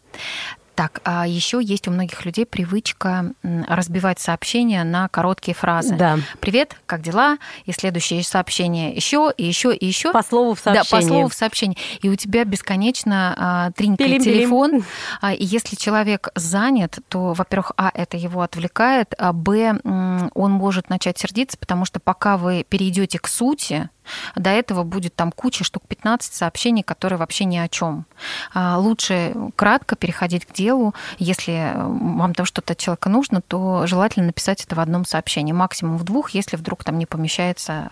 Так, 0.75 1.01
а 1.05 1.27
еще 1.27 1.61
есть 1.63 1.87
у 1.87 1.93
многих 1.93 2.25
людей 2.25 2.45
привычка 2.45 3.33
разбивать 3.43 4.19
сообщения 4.19 4.83
на 4.83 5.09
короткие 5.09 5.55
фразы. 5.55 5.95
Да. 5.95 6.19
Привет, 6.41 6.77
как 6.87 7.01
дела? 7.01 7.39
И 7.65 7.73
следующее 7.73 8.25
сообщение 8.25 8.93
еще, 8.93 9.33
и 9.37 9.45
еще, 9.45 9.75
и 9.75 9.87
еще. 9.87 10.13
По 10.13 10.23
слову 10.23 10.55
в 10.55 10.61
сообщении. 10.61 10.91
Да, 10.91 10.97
по 10.97 11.03
слову 11.03 11.29
в 11.29 11.35
сообщении. 11.35 11.77
И 12.03 12.09
у 12.09 12.17
тебя 12.17 12.45
бесконечно 12.45 13.35
а, 13.37 13.71
тринкает 13.73 14.23
телефон. 14.23 14.85
А, 15.21 15.33
и 15.33 15.45
если 15.45 15.77
человек 15.77 16.29
занят, 16.35 16.99
то, 17.09 17.33
во-первых, 17.33 17.73
а, 17.77 17.91
это 17.95 18.17
его 18.17 18.43
отвлекает, 18.43 19.15
а, 19.19 19.33
б, 19.33 19.79
он 19.85 20.51
может 20.53 20.91
начать 20.91 21.19
сердиться, 21.19 21.57
потому 21.57 21.85
что 21.85 22.01
пока 22.01 22.37
вы 22.37 22.65
перейдете 22.69 23.19
к 23.19 23.29
сути, 23.29 23.89
до 24.37 24.51
этого 24.51 24.83
будет 24.83 25.15
там 25.15 25.33
куча 25.33 25.65
штук 25.65 25.83
15 25.89 26.33
сообщений, 26.33 26.83
которые 26.83 27.19
вообще 27.19 27.45
ни 27.45 27.57
о 27.57 27.69
чем. 27.69 28.07
А, 28.53 28.79
лучше 28.79 29.35
кратко 29.57 29.97
переходить 29.97 30.47
к 30.47 30.53
делу. 30.53 30.95
Если 31.19 31.73
вам 31.75 32.35
там 32.35 32.47
что-то 32.47 32.73
от 32.73 32.79
человека 32.79 33.09
нужно, 33.09 33.41
то 33.41 33.87
желательно 33.87 34.27
написать 34.27 34.65
это 34.65 34.75
в 34.75 34.81
одном 34.81 35.05
сообщении, 35.05 35.53
максимум 35.53 35.97
в 35.97 36.05
двух, 36.05 36.31
если 36.31 36.57
вдруг 36.57 36.85
там 36.85 36.99
не 36.99 37.07
помещается 37.07 37.89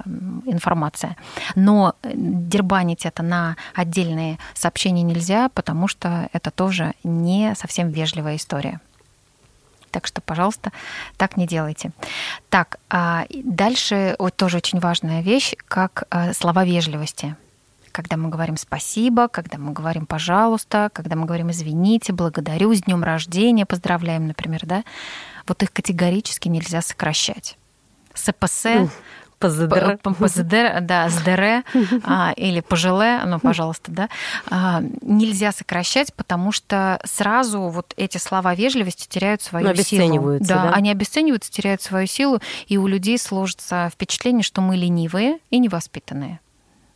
информация. 0.46 1.16
Но 1.54 1.94
дербанить 2.02 3.06
это 3.06 3.22
на 3.22 3.56
отдельные 3.74 4.38
сообщения 4.54 5.02
нельзя, 5.02 5.48
потому 5.48 5.88
что 5.88 6.28
это 6.32 6.50
тоже 6.50 6.94
не 7.04 7.54
совсем 7.54 7.90
вежливая 7.90 8.36
история. 8.36 8.80
Так 9.92 10.06
что, 10.06 10.20
пожалуйста, 10.20 10.72
так 11.16 11.36
не 11.36 11.46
делайте. 11.46 11.92
Так, 12.48 12.78
а 12.90 13.26
дальше 13.30 14.16
вот 14.18 14.34
тоже 14.34 14.56
очень 14.56 14.80
важная 14.80 15.20
вещь, 15.20 15.54
как 15.68 16.04
а, 16.10 16.32
слова 16.32 16.64
вежливости. 16.64 17.36
Когда 17.92 18.16
мы 18.16 18.30
говорим 18.30 18.56
спасибо, 18.56 19.28
когда 19.28 19.58
мы 19.58 19.72
говорим 19.72 20.06
пожалуйста, 20.06 20.88
когда 20.94 21.14
мы 21.14 21.26
говорим 21.26 21.50
извините, 21.50 22.14
благодарю, 22.14 22.74
с 22.74 22.82
днем 22.82 23.04
рождения, 23.04 23.66
поздравляем, 23.66 24.26
например, 24.26 24.62
да, 24.64 24.82
вот 25.46 25.62
их 25.62 25.70
категорически 25.72 26.48
нельзя 26.48 26.80
сокращать. 26.80 27.58
СПС 28.14 28.66
ПЗДР. 29.48 29.98
ПЗДР, 30.02 30.80
да, 30.82 31.08
СДР 31.08 31.64
а, 32.04 32.32
или 32.36 32.60
ПЖЛ, 32.60 33.26
ну, 33.26 33.40
пожалуйста, 33.40 33.90
да, 33.90 34.08
а, 34.50 34.82
нельзя 35.02 35.52
сокращать, 35.52 36.14
потому 36.14 36.52
что 36.52 37.00
сразу 37.04 37.62
вот 37.62 37.94
эти 37.96 38.18
слова 38.18 38.54
вежливости 38.54 39.08
теряют 39.08 39.42
свою 39.42 39.68
ну, 39.68 39.74
силу. 39.76 40.38
Да, 40.40 40.54
да, 40.54 40.70
они 40.70 40.90
обесцениваются, 40.90 41.50
теряют 41.50 41.82
свою 41.82 42.06
силу, 42.06 42.40
и 42.66 42.76
у 42.76 42.86
людей 42.86 43.18
сложится 43.18 43.90
впечатление, 43.92 44.42
что 44.42 44.60
мы 44.60 44.76
ленивые 44.76 45.38
и 45.50 45.58
невоспитанные 45.58 46.40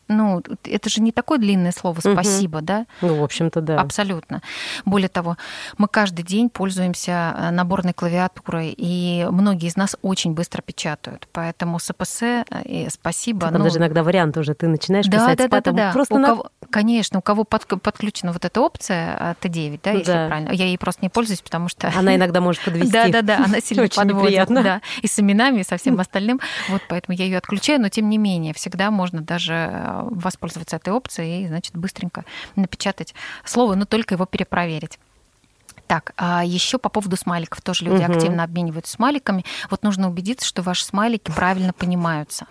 ну, 0.08 0.42
это 0.64 0.88
же 0.88 1.02
не 1.02 1.12
такое 1.12 1.38
длинное 1.38 1.72
слово 1.72 2.00
«спасибо», 2.00 2.58
угу. 2.58 2.64
да? 2.64 2.86
Ну, 3.00 3.20
в 3.20 3.24
общем-то, 3.24 3.60
да. 3.60 3.80
Абсолютно. 3.80 4.42
Более 4.84 5.08
того, 5.08 5.36
мы 5.78 5.88
каждый 5.88 6.22
день 6.22 6.48
пользуемся 6.48 7.34
э, 7.36 7.50
наборной 7.50 7.92
клавиатурой, 7.92 8.74
и 8.76 9.26
многие 9.30 9.68
из 9.68 9.76
нас 9.76 9.96
очень 10.02 10.32
быстро 10.32 10.62
печатают. 10.62 11.28
Поэтому 11.32 11.78
СПС 11.78 12.22
э, 12.22 12.44
и 12.64 12.88
спасибо. 12.90 13.48
Там 13.48 13.58
ну, 13.58 13.64
даже 13.64 13.78
иногда 13.78 14.02
вариант 14.02 14.36
уже, 14.36 14.54
ты 14.54 14.68
начинаешь 14.68 15.06
да, 15.06 15.18
писать 15.18 15.38
да, 15.38 15.48
да, 15.48 15.60
да, 15.60 15.72
да. 15.72 15.92
Просто 15.92 16.14
у 16.14 16.18
на... 16.18 16.28
кого, 16.28 16.50
конечно, 16.70 17.18
у 17.18 17.22
кого 17.22 17.44
под, 17.44 17.66
подключена 17.66 18.32
вот 18.32 18.44
эта 18.44 18.60
опция 18.60 19.34
э, 19.40 19.46
Т9, 19.46 19.80
да, 19.82 19.90
если 19.92 20.12
да. 20.12 20.26
правильно. 20.28 20.52
Я 20.52 20.66
ей 20.66 20.78
просто 20.78 21.04
не 21.04 21.08
пользуюсь, 21.08 21.40
потому 21.40 21.68
что... 21.68 21.92
Она 21.96 22.14
иногда 22.14 22.40
может 22.40 22.62
подвести. 22.64 22.92
Да-да-да, 22.92 23.44
она 23.44 23.60
сильно 23.64 23.84
Очень 23.84 23.96
подводит. 23.96 24.22
неприятно. 24.22 24.62
Да, 24.62 24.80
и 25.02 25.06
с 25.06 25.18
именами, 25.18 25.60
и 25.60 25.64
со 25.64 25.76
всем 25.76 25.98
остальным. 26.00 26.40
Вот 26.68 26.82
поэтому 26.88 27.16
я 27.16 27.24
ее 27.24 27.38
отключаю, 27.38 27.80
но 27.80 27.88
тем 27.88 28.08
не 28.08 28.18
менее, 28.18 28.54
всегда 28.54 28.90
можно 28.90 29.20
даже 29.20 29.95
воспользоваться 30.04 30.76
этой 30.76 30.92
опции 30.92 31.42
и, 31.42 31.48
значит, 31.48 31.76
быстренько 31.76 32.24
напечатать 32.54 33.14
слово, 33.44 33.74
но 33.74 33.84
только 33.84 34.14
его 34.14 34.26
перепроверить. 34.26 34.98
Так, 35.86 36.12
а 36.16 36.44
еще 36.44 36.78
по 36.78 36.88
поводу 36.88 37.16
смайликов. 37.16 37.62
Тоже 37.62 37.84
люди 37.84 38.02
угу. 38.02 38.12
активно 38.12 38.42
обмениваются 38.42 38.92
смайликами. 38.92 39.44
Вот 39.70 39.82
нужно 39.82 40.08
убедиться, 40.08 40.46
что 40.46 40.62
ваши 40.62 40.84
смайлики 40.84 41.30
правильно 41.30 41.72
понимаются. 41.72 42.46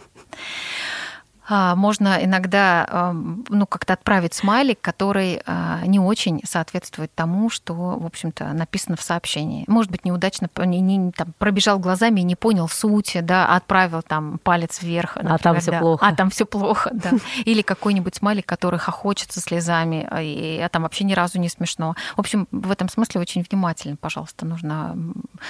А, 1.47 1.75
можно 1.75 2.23
иногда 2.23 3.13
ну, 3.49 3.67
как-то 3.67 3.93
отправить 3.93 4.33
смайлик, 4.33 4.81
который 4.81 5.41
а, 5.45 5.81
не 5.85 5.99
очень 5.99 6.41
соответствует 6.45 7.13
тому, 7.13 7.49
что, 7.49 7.73
в 7.73 8.05
общем-то, 8.05 8.45
написано 8.53 8.95
в 8.95 9.01
сообщении. 9.01 9.65
Может 9.67 9.91
быть, 9.91 10.05
неудачно 10.05 10.49
не, 10.65 10.81
не, 10.81 11.11
там, 11.11 11.33
пробежал 11.37 11.79
глазами 11.79 12.21
и 12.21 12.23
не 12.23 12.35
понял 12.35 12.67
сути, 12.67 13.21
да, 13.21 13.47
а 13.47 13.57
отправил 13.57 14.01
там 14.01 14.39
палец 14.43 14.81
вверх. 14.81 15.15
Например, 15.15 15.35
а 15.35 15.37
там 15.37 15.59
все 15.59 15.71
да. 15.71 15.79
плохо. 15.79 16.05
А 16.05 16.15
там 16.15 16.29
все 16.29 16.45
плохо, 16.45 16.89
да. 16.93 17.11
Или 17.45 17.61
какой-нибудь 17.61 18.15
смайлик, 18.15 18.45
который 18.45 18.79
хохочется 18.79 19.39
слезами, 19.39 20.07
и, 20.21 20.59
а 20.63 20.69
там 20.69 20.83
вообще 20.83 21.03
ни 21.03 21.13
разу 21.13 21.39
не 21.39 21.49
смешно. 21.49 21.95
В 22.15 22.19
общем, 22.19 22.47
в 22.51 22.71
этом 22.71 22.89
смысле 22.89 23.21
очень 23.21 23.45
внимательно, 23.49 23.95
пожалуйста, 23.95 24.45
нужно 24.45 24.95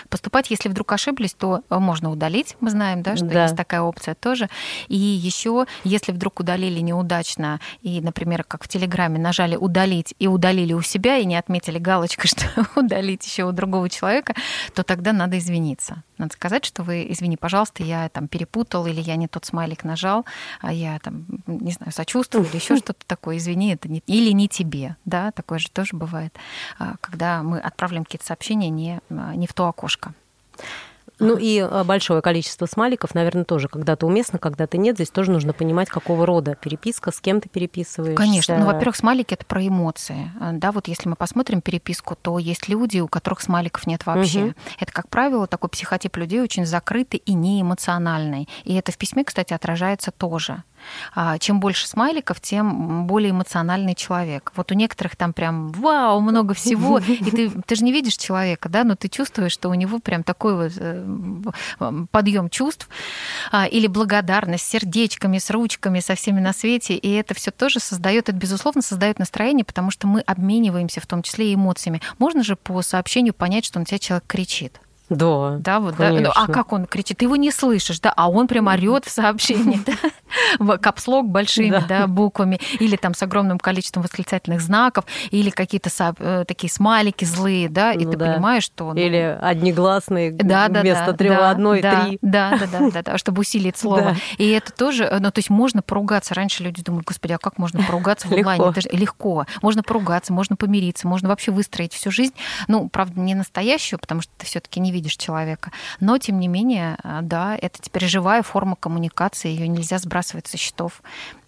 поступать. 0.09 0.49
Если 0.49 0.69
вдруг 0.69 0.91
ошиблись, 0.91 1.33
то 1.33 1.61
можно 1.69 2.09
удалить. 2.11 2.57
Мы 2.59 2.69
знаем, 2.69 3.01
да, 3.01 3.15
что 3.15 3.25
да. 3.25 3.43
есть 3.43 3.55
такая 3.55 3.81
опция 3.81 4.15
тоже. 4.15 4.49
И 4.87 4.97
еще 4.97 5.65
если 5.85 6.11
вдруг 6.11 6.39
удалили 6.39 6.79
неудачно, 6.79 7.59
и, 7.81 8.01
например, 8.01 8.43
как 8.43 8.63
в 8.63 8.67
Телеграме, 8.67 9.19
нажали 9.19 9.55
«удалить» 9.55 10.13
и 10.19 10.27
удалили 10.27 10.73
у 10.73 10.81
себя, 10.81 11.17
и 11.17 11.25
не 11.25 11.35
отметили 11.35 11.77
галочкой, 11.77 12.29
что 12.29 12.45
удалить 12.75 13.25
еще 13.25 13.45
у 13.45 13.51
другого 13.51 13.89
человека, 13.89 14.33
то 14.73 14.83
тогда 14.83 15.13
надо 15.13 15.37
извиниться. 15.37 16.03
Надо 16.17 16.33
сказать, 16.33 16.65
что 16.65 16.83
вы, 16.83 17.05
извини, 17.09 17.37
пожалуйста, 17.37 17.83
я 17.83 18.09
там 18.09 18.27
перепутал, 18.27 18.85
или 18.87 19.01
я 19.01 19.15
не 19.15 19.27
тот 19.27 19.45
смайлик 19.45 19.83
нажал, 19.83 20.25
а 20.61 20.73
я 20.73 20.97
там, 20.99 21.25
не 21.45 21.71
знаю, 21.71 21.91
сочувствую, 21.91 22.45
или 22.45 22.55
еще 22.55 22.77
что-то 22.77 23.05
такое, 23.05 23.37
извини, 23.37 23.73
это 23.73 23.87
не... 23.87 24.01
Или 24.07 24.31
не 24.31 24.47
тебе, 24.47 24.95
да, 25.05 25.31
такое 25.31 25.59
же 25.59 25.69
тоже 25.69 25.95
бывает, 25.95 26.35
а, 26.79 26.95
когда 27.01 27.43
мы 27.43 27.59
отправляем 27.59 28.05
какие-то 28.05 28.25
сообщения 28.25 28.69
не, 28.69 28.99
а, 29.09 29.35
не 29.35 29.47
в 29.47 29.53
то 29.53 29.67
окошко. 29.67 30.13
Ну 31.19 31.37
и 31.37 31.59
э, 31.59 31.83
большое 31.83 32.21
количество 32.21 32.65
смайликов, 32.65 33.15
наверное, 33.15 33.45
тоже 33.45 33.67
когда-то 33.67 34.05
уместно, 34.05 34.39
когда-то 34.39 34.77
нет. 34.77 34.95
Здесь 34.95 35.09
тоже 35.09 35.31
нужно 35.31 35.53
понимать, 35.53 35.89
какого 35.89 36.25
рода 36.25 36.55
переписка, 36.55 37.11
с 37.11 37.19
кем 37.21 37.41
ты 37.41 37.49
переписываешься. 37.49 38.17
Конечно. 38.17 38.57
Ну, 38.57 38.65
во-первых, 38.65 38.95
смайлики 38.95 39.33
это 39.33 39.45
про 39.45 39.65
эмоции. 39.65 40.31
Э, 40.41 40.51
да, 40.53 40.71
вот 40.71 40.87
если 40.87 41.07
мы 41.09 41.15
посмотрим 41.15 41.61
переписку, 41.61 42.15
то 42.15 42.39
есть 42.39 42.67
люди, 42.67 42.99
у 42.99 43.07
которых 43.07 43.41
смайликов 43.41 43.87
нет 43.87 44.05
вообще. 44.05 44.39
Угу. 44.39 44.53
Это, 44.79 44.91
как 44.91 45.09
правило, 45.09 45.47
такой 45.47 45.69
психотип 45.69 46.17
людей 46.17 46.41
очень 46.41 46.65
закрытый 46.65 47.21
и 47.25 47.33
неэмоциональный. 47.33 48.49
И 48.63 48.73
это 48.73 48.91
в 48.91 48.97
письме, 48.97 49.23
кстати, 49.23 49.53
отражается 49.53 50.11
тоже. 50.11 50.63
А, 51.13 51.37
чем 51.37 51.59
больше 51.59 51.87
смайликов, 51.87 52.39
тем 52.41 53.07
более 53.07 53.31
эмоциональный 53.31 53.95
человек. 53.95 54.51
Вот 54.55 54.71
у 54.71 54.75
некоторых 54.75 55.15
там 55.15 55.33
прям 55.33 55.71
вау, 55.71 56.19
много 56.19 56.53
всего, 56.53 56.99
и 56.99 57.31
ты, 57.31 57.49
ты 57.49 57.75
же 57.75 57.83
не 57.83 57.91
видишь 57.91 58.15
человека, 58.17 58.69
да, 58.69 58.83
но 58.83 58.95
ты 58.95 59.07
чувствуешь, 59.07 59.51
что 59.51 59.69
у 59.69 59.73
него 59.73 59.99
прям 59.99 60.23
такой 60.23 60.55
вот 60.55 60.73
э, 60.77 62.03
подъем 62.11 62.49
чувств 62.49 62.89
а, 63.51 63.65
или 63.65 63.87
благодарность 63.87 64.65
с 64.65 64.69
сердечками, 64.69 65.37
с 65.37 65.49
ручками, 65.49 65.99
со 65.99 66.15
всеми 66.15 66.39
на 66.39 66.53
свете, 66.53 66.95
и 66.95 67.11
это 67.13 67.33
все 67.33 67.51
тоже 67.51 67.79
создает, 67.79 68.29
это 68.29 68.37
безусловно 68.37 68.81
создает 68.81 69.19
настроение, 69.19 69.65
потому 69.65 69.91
что 69.91 70.07
мы 70.07 70.21
обмениваемся 70.21 71.01
в 71.01 71.07
том 71.07 71.21
числе 71.21 71.51
и 71.51 71.55
эмоциями. 71.55 72.01
Можно 72.19 72.43
же 72.43 72.55
по 72.55 72.81
сообщению 72.81 73.33
понять, 73.33 73.65
что 73.65 73.79
на 73.79 73.85
тебя 73.85 73.99
человек 73.99 74.25
кричит. 74.27 74.79
Да. 75.09 75.57
Да, 75.59 75.79
вот, 75.79 75.95
да. 75.97 76.11
Ну, 76.11 76.31
а 76.33 76.47
как 76.47 76.73
он 76.73 76.85
кричит? 76.85 77.17
Ты 77.17 77.25
его 77.25 77.35
не 77.35 77.51
слышишь, 77.51 77.99
да, 77.99 78.13
а 78.15 78.29
он 78.29 78.47
прям 78.47 78.67
орет 78.67 79.05
в 79.05 79.11
сообщении, 79.11 79.79
да, 80.59 80.77
капслог 80.77 81.27
большими, 81.27 81.83
да, 81.87 82.07
буквами, 82.07 82.59
или 82.79 82.95
там 82.95 83.13
с 83.13 83.21
огромным 83.21 83.59
количеством 83.59 84.03
восклицательных 84.03 84.61
знаков, 84.61 85.05
или 85.31 85.49
какие-то 85.49 85.89
э, 86.19 86.45
такие 86.47 86.71
смайлики 86.71 87.25
злые, 87.25 87.69
да, 87.69 87.91
и 87.93 88.05
ну 88.05 88.11
ты 88.11 88.17
понимаешь, 88.17 88.63
что... 88.63 88.93
Или 88.93 89.37
однигласные 89.41 90.31
вместо 90.31 91.13
трех 91.13 91.39
одной 91.41 91.81
три. 91.81 92.19
Да, 92.21 92.57
да, 92.59 92.67
да, 92.67 92.89
да, 92.91 93.03
да, 93.03 93.17
чтобы 93.17 93.41
усилить 93.41 93.77
слово. 93.85 94.15
И 94.37 94.49
это 94.49 94.71
тоже, 94.71 95.05
э, 95.05 95.19
ну, 95.19 95.31
то 95.31 95.39
есть 95.39 95.49
можно 95.49 95.81
поругаться. 95.81 96.33
Раньше 96.33 96.63
люди 96.63 96.83
думают, 96.83 97.05
господи, 97.05 97.33
а 97.33 97.37
как 97.37 97.57
можно 97.57 97.83
поругаться 97.83 98.27
в 98.27 98.33
онлайне? 98.33 98.65
Это 98.69 98.95
легко. 98.95 99.45
Можно 99.61 99.83
поругаться, 99.83 100.33
можно 100.33 100.55
помириться, 100.55 101.07
можно 101.07 101.29
вообще 101.29 101.51
выстроить 101.51 101.93
всю 101.93 102.11
жизнь. 102.11 102.33
Ну, 102.67 102.89
правда, 102.89 103.19
не 103.19 103.35
настоящую, 103.35 103.99
потому 103.99 104.21
что 104.21 104.31
ты 104.37 104.45
все-таки 104.45 104.79
не 104.79 104.91
видишь 104.95 105.17
человека. 105.17 105.71
Но, 105.99 106.17
тем 106.17 106.39
не 106.39 106.47
менее, 106.47 106.97
э, 107.03 107.19
да, 107.21 107.55
это 107.55 107.81
теперь 107.81 108.05
живая 108.07 108.41
форма 108.41 108.75
коммуникации, 108.75 109.49
ее 109.49 109.67
нельзя 109.67 109.97
сбрасывать 109.99 110.47
со 110.47 110.57
счетов. 110.57 111.01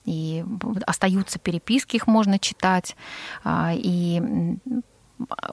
И 0.05 0.45
остаются 0.85 1.39
переписки, 1.39 1.95
их 1.95 2.07
можно 2.07 2.39
читать. 2.39 2.95
А, 3.43 3.71
и 3.73 4.21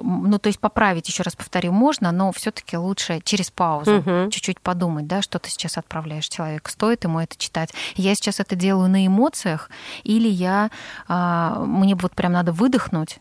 ну, 0.02 0.38
то 0.38 0.48
есть 0.48 0.60
поправить, 0.60 1.08
еще 1.08 1.22
раз 1.22 1.36
повторю, 1.36 1.72
можно, 1.72 2.12
но 2.12 2.32
все-таки 2.32 2.76
лучше 2.76 3.20
через 3.24 3.50
паузу 3.50 3.98
угу. 3.98 4.30
чуть-чуть 4.30 4.60
подумать, 4.60 5.06
да, 5.06 5.22
что 5.22 5.38
ты 5.38 5.50
сейчас 5.50 5.78
отправляешь 5.78 6.28
человеку, 6.28 6.70
стоит 6.70 7.04
ему 7.04 7.20
это 7.20 7.36
читать. 7.36 7.72
Я 7.94 8.14
сейчас 8.14 8.40
это 8.40 8.56
делаю 8.56 8.90
на 8.90 9.06
эмоциях, 9.06 9.70
или 10.02 10.28
я, 10.28 10.70
а, 11.08 11.60
мне 11.64 11.94
вот 11.94 12.14
прям 12.14 12.32
надо 12.32 12.52
выдохнуть, 12.52 13.20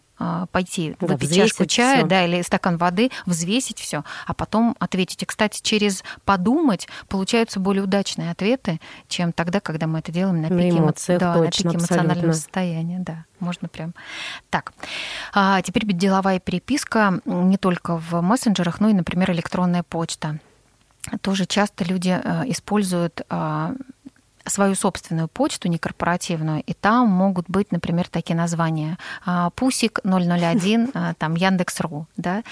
пойти 0.51 0.95
да, 0.99 1.07
выпить 1.07 1.35
чашку 1.35 1.65
чая, 1.65 1.99
всё. 1.99 2.07
да, 2.07 2.25
или 2.25 2.41
стакан 2.41 2.77
воды, 2.77 3.11
взвесить 3.25 3.79
все, 3.79 4.03
а 4.25 4.33
потом 4.33 4.75
ответить. 4.79 5.21
И, 5.23 5.25
кстати, 5.25 5.61
через 5.61 6.03
подумать 6.25 6.87
получаются 7.07 7.59
более 7.59 7.83
удачные 7.83 8.31
ответы, 8.31 8.79
чем 9.07 9.33
тогда, 9.33 9.59
когда 9.59 9.87
мы 9.87 9.99
это 9.99 10.11
делаем 10.11 10.41
на 10.41 10.49
пике, 10.49 10.73
на 10.73 10.79
эмоциях, 10.79 11.19
да, 11.19 11.33
точно, 11.35 11.71
на 11.71 11.71
пике 11.73 11.81
эмоционального 11.81 12.33
состояния. 12.33 12.99
Да, 12.99 13.25
можно 13.39 13.67
прям. 13.67 13.93
Так, 14.49 14.73
а 15.33 15.61
теперь 15.61 15.85
деловая 15.85 16.39
переписка 16.39 17.19
не 17.25 17.57
только 17.57 17.97
в 17.97 18.21
мессенджерах, 18.21 18.79
но 18.79 18.89
и, 18.89 18.93
например, 18.93 19.31
электронная 19.31 19.83
почта. 19.83 20.39
Тоже 21.21 21.45
часто 21.45 21.83
люди 21.83 22.17
э, 22.23 22.43
используют 22.47 23.23
а, 23.29 23.73
свою 24.45 24.75
собственную 24.75 25.27
почту, 25.27 25.67
не 25.67 25.77
корпоративную, 25.77 26.63
и 26.65 26.73
там 26.73 27.07
могут 27.09 27.49
быть, 27.49 27.71
например, 27.71 28.07
такие 28.07 28.35
названия. 28.35 28.97
А, 29.25 29.49
Пусик 29.51 29.99
001, 30.03 30.91
а, 30.93 31.13
там 31.13 31.35
Яндекс.ру, 31.35 32.07
да. 32.17 32.43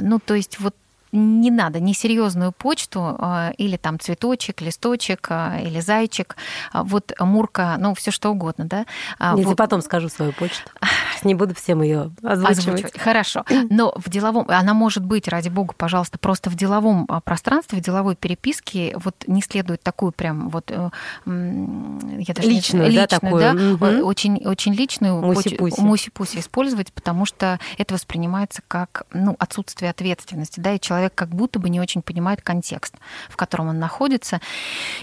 Ну, 0.00 0.18
то 0.18 0.34
есть 0.34 0.58
вот 0.60 0.74
не 1.12 1.50
надо 1.50 1.80
несерьезную 1.80 2.52
почту 2.52 3.18
или 3.56 3.76
там 3.76 3.98
цветочек, 3.98 4.60
листочек 4.60 5.30
или 5.30 5.80
зайчик, 5.80 6.36
вот 6.74 7.12
Мурка, 7.18 7.76
ну 7.78 7.94
все 7.94 8.10
что 8.10 8.30
угодно, 8.30 8.66
да. 8.66 8.86
Нет, 9.34 9.46
вот. 9.46 9.56
потом 9.56 9.80
скажу 9.82 10.08
свою 10.08 10.32
почту. 10.32 10.68
Не 11.24 11.34
буду 11.34 11.54
всем 11.54 11.82
ее 11.82 12.12
озвучивать. 12.22 12.58
озвучивать. 12.58 12.98
Хорошо. 12.98 13.44
Но 13.70 13.92
в 13.96 14.08
деловом, 14.10 14.46
она 14.48 14.74
может 14.74 15.04
быть, 15.04 15.28
ради 15.28 15.48
бога, 15.48 15.74
пожалуйста, 15.76 16.18
просто 16.18 16.50
в 16.50 16.54
деловом 16.54 17.06
а, 17.08 17.20
пространстве, 17.20 17.78
в 17.78 17.82
деловой 17.82 18.16
переписке 18.16 18.96
вот 19.02 19.24
не 19.26 19.42
следует 19.42 19.82
такую 19.82 20.12
прям 20.12 20.48
вот 20.48 20.70
э, 20.70 20.90
я 21.26 22.34
даже 22.34 22.48
личную, 22.48 22.90
не, 22.90 22.96
да, 22.96 23.06
такую, 23.06 23.40
да, 23.40 23.52
угу. 23.52 24.06
очень 24.06 24.46
очень 24.46 24.74
личную 24.74 25.20
муси-пуси. 25.20 25.80
муси-пуси 25.80 26.38
использовать, 26.38 26.92
потому 26.92 27.26
что 27.26 27.58
это 27.78 27.94
воспринимается 27.94 28.62
как 28.68 29.06
ну 29.12 29.36
отсутствие 29.38 29.90
ответственности, 29.90 30.60
да, 30.60 30.72
и 30.72 30.80
человек 30.80 31.14
как 31.14 31.30
будто 31.30 31.58
бы 31.58 31.68
не 31.68 31.80
очень 31.80 32.02
понимает 32.02 32.42
контекст, 32.42 32.94
в 33.28 33.36
котором 33.36 33.68
он 33.68 33.78
находится. 33.78 34.40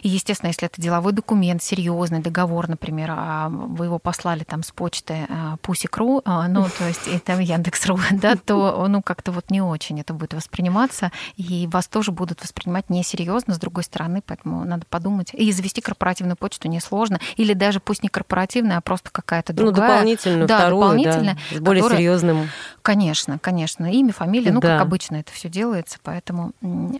И 0.01 0.09
естественно, 0.09 0.49
если 0.49 0.67
это 0.67 0.81
деловой 0.81 1.13
документ, 1.13 1.63
серьезный 1.63 2.19
договор, 2.19 2.67
например, 2.67 3.11
а 3.11 3.49
вы 3.49 3.85
его 3.85 3.99
послали 3.99 4.43
там 4.43 4.63
с 4.63 4.71
почты 4.71 5.25
а, 5.29 5.57
Пусик 5.57 5.97
Ру, 5.97 6.02
а, 6.25 6.47
ну, 6.47 6.67
то 6.77 6.87
есть 6.87 7.07
это 7.07 7.39
Яндекс.ру, 7.39 7.99
да, 8.11 8.35
то, 8.35 8.85
ну, 8.87 9.01
как-то 9.01 9.31
вот 9.31 9.49
не 9.49 9.61
очень 9.61 9.99
это 9.99 10.13
будет 10.13 10.33
восприниматься, 10.33 11.11
и 11.35 11.67
вас 11.71 11.87
тоже 11.87 12.11
будут 12.11 12.41
воспринимать 12.41 12.89
несерьезно, 12.89 13.53
с 13.53 13.57
другой 13.57 13.83
стороны, 13.83 14.21
поэтому 14.25 14.63
надо 14.65 14.85
подумать. 14.89 15.31
И 15.33 15.51
завести 15.51 15.81
корпоративную 15.81 16.37
почту 16.37 16.67
несложно, 16.67 17.19
или 17.35 17.53
даже 17.53 17.79
пусть 17.79 18.03
не 18.03 18.09
корпоративная, 18.09 18.77
а 18.77 18.81
просто 18.81 19.09
какая-то 19.11 19.53
ну, 19.53 19.63
другая. 19.63 19.87
Ну, 19.87 19.93
дополнительную, 19.93 20.47
да, 20.47 20.57
вторую, 20.59 20.81
дополнительная, 20.81 21.37
да, 21.51 21.57
с 21.57 21.59
более 21.59 21.81
которая... 21.81 21.99
серьезным. 21.99 22.49
Конечно, 22.81 23.39
конечно. 23.39 23.91
Имя, 23.91 24.13
фамилия, 24.13 24.51
ну, 24.51 24.59
да. 24.59 24.77
как 24.77 24.81
обычно 24.81 25.17
это 25.17 25.31
все 25.31 25.49
делается, 25.49 25.99
поэтому 26.03 26.53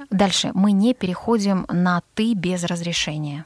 дальше. 0.10 0.52
Мы 0.54 0.72
не 0.72 0.94
переходим 0.94 1.66
на 1.70 2.02
«ты» 2.16 2.34
без 2.34 2.63
разрешения. 2.63 3.46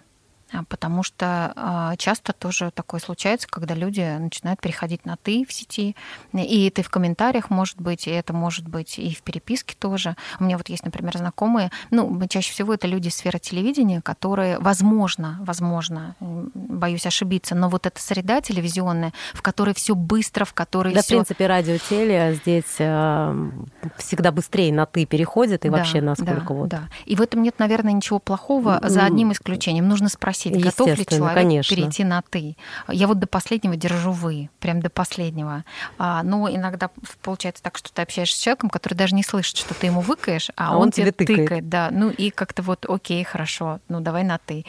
А, 0.54 0.64
потому 0.64 1.04
что 1.04 1.52
а, 1.56 1.96
часто 1.98 2.32
тоже 2.32 2.72
такое 2.72 3.02
случается, 3.02 3.48
когда 3.50 3.74
люди 3.74 4.18
начинают 4.18 4.62
переходить 4.62 5.06
на 5.06 5.18
«ты» 5.18 5.46
в 5.46 5.52
сети, 5.52 5.96
и 6.34 6.68
это 6.68 6.84
в 6.84 6.90
комментариях 6.90 7.50
может 7.50 7.82
быть, 7.82 8.08
и 8.08 8.12
это 8.12 8.34
может 8.34 8.68
быть 8.68 8.98
и 8.98 9.14
в 9.14 9.24
переписке 9.24 9.76
тоже. 9.78 10.16
У 10.40 10.46
меня 10.46 10.58
вот 10.58 10.70
есть, 10.70 10.86
например, 10.86 11.18
знакомые, 11.18 11.72
ну, 11.92 12.20
чаще 12.30 12.54
всего 12.54 12.74
это 12.74 12.88
люди 12.88 13.10
из 13.10 13.16
сферы 13.16 13.40
телевидения, 13.40 14.02
которые, 14.02 14.58
возможно, 14.60 15.38
возможно, 15.42 16.16
боюсь 16.20 17.06
ошибиться, 17.06 17.54
но 17.54 17.68
вот 17.68 17.86
эта 17.86 18.02
среда 18.02 18.40
телевизионная, 18.40 19.12
в 19.34 19.42
которой 19.42 19.74
все 19.74 19.96
быстро, 19.96 20.46
в 20.46 20.54
которой 20.54 20.94
да, 20.94 21.02
всё... 21.02 21.16
в 21.16 21.18
принципе, 21.26 21.48
радио, 21.48 21.78
теле 21.78 22.40
здесь 22.42 22.76
э, 22.80 23.52
всегда 23.98 24.32
быстрее 24.32 24.72
на 24.72 24.86
«ты» 24.86 25.06
переходит, 25.06 25.66
и 25.66 25.70
да, 25.70 25.78
вообще 25.78 26.00
насколько 26.00 26.48
да, 26.48 26.54
вот... 26.54 26.70
Да, 26.70 26.84
и 27.06 27.16
в 27.16 27.22
этом 27.22 27.44
нет, 27.44 27.60
наверное, 27.60 27.92
ничего 27.92 28.20
плохого, 28.20 28.80
за 28.84 29.04
одним 29.04 29.34
исключением. 29.34 29.88
Нужно 29.90 30.08
спросить, 30.08 30.37
спросить, 30.38 30.64
готов 30.64 30.98
ли 30.98 31.06
человек 31.06 31.36
конечно. 31.36 31.76
перейти 31.76 32.04
на 32.04 32.22
ты. 32.22 32.56
Я 32.88 33.08
вот 33.08 33.20
до 33.20 33.28
последнего 33.28 33.76
держу 33.76 34.12
вы, 34.12 34.50
прям 34.60 34.82
до 34.82 34.90
последнего. 34.90 35.64
А, 35.98 36.24
но 36.24 36.50
иногда 36.50 36.90
получается 37.22 37.64
так, 37.64 37.78
что 37.78 37.92
ты 37.92 38.02
общаешься 38.02 38.38
с 38.38 38.42
человеком, 38.42 38.70
который 38.70 38.94
даже 38.94 39.16
не 39.16 39.24
слышит, 39.24 39.58
что 39.58 39.74
ты 39.74 39.88
ему 39.88 40.02
выкаешь, 40.02 40.50
а, 40.56 40.70
а 40.70 40.78
он, 40.78 40.84
он 40.84 40.92
тебе 40.92 41.12
тыкает. 41.12 41.40
тыкает. 41.40 41.70
Да, 41.70 41.90
ну 41.92 42.10
и 42.10 42.30
как-то 42.30 42.62
вот, 42.62 42.86
окей, 42.88 43.24
хорошо, 43.24 43.80
ну 43.90 44.00
давай 44.00 44.24
на 44.24 44.38
ты. 44.38 44.66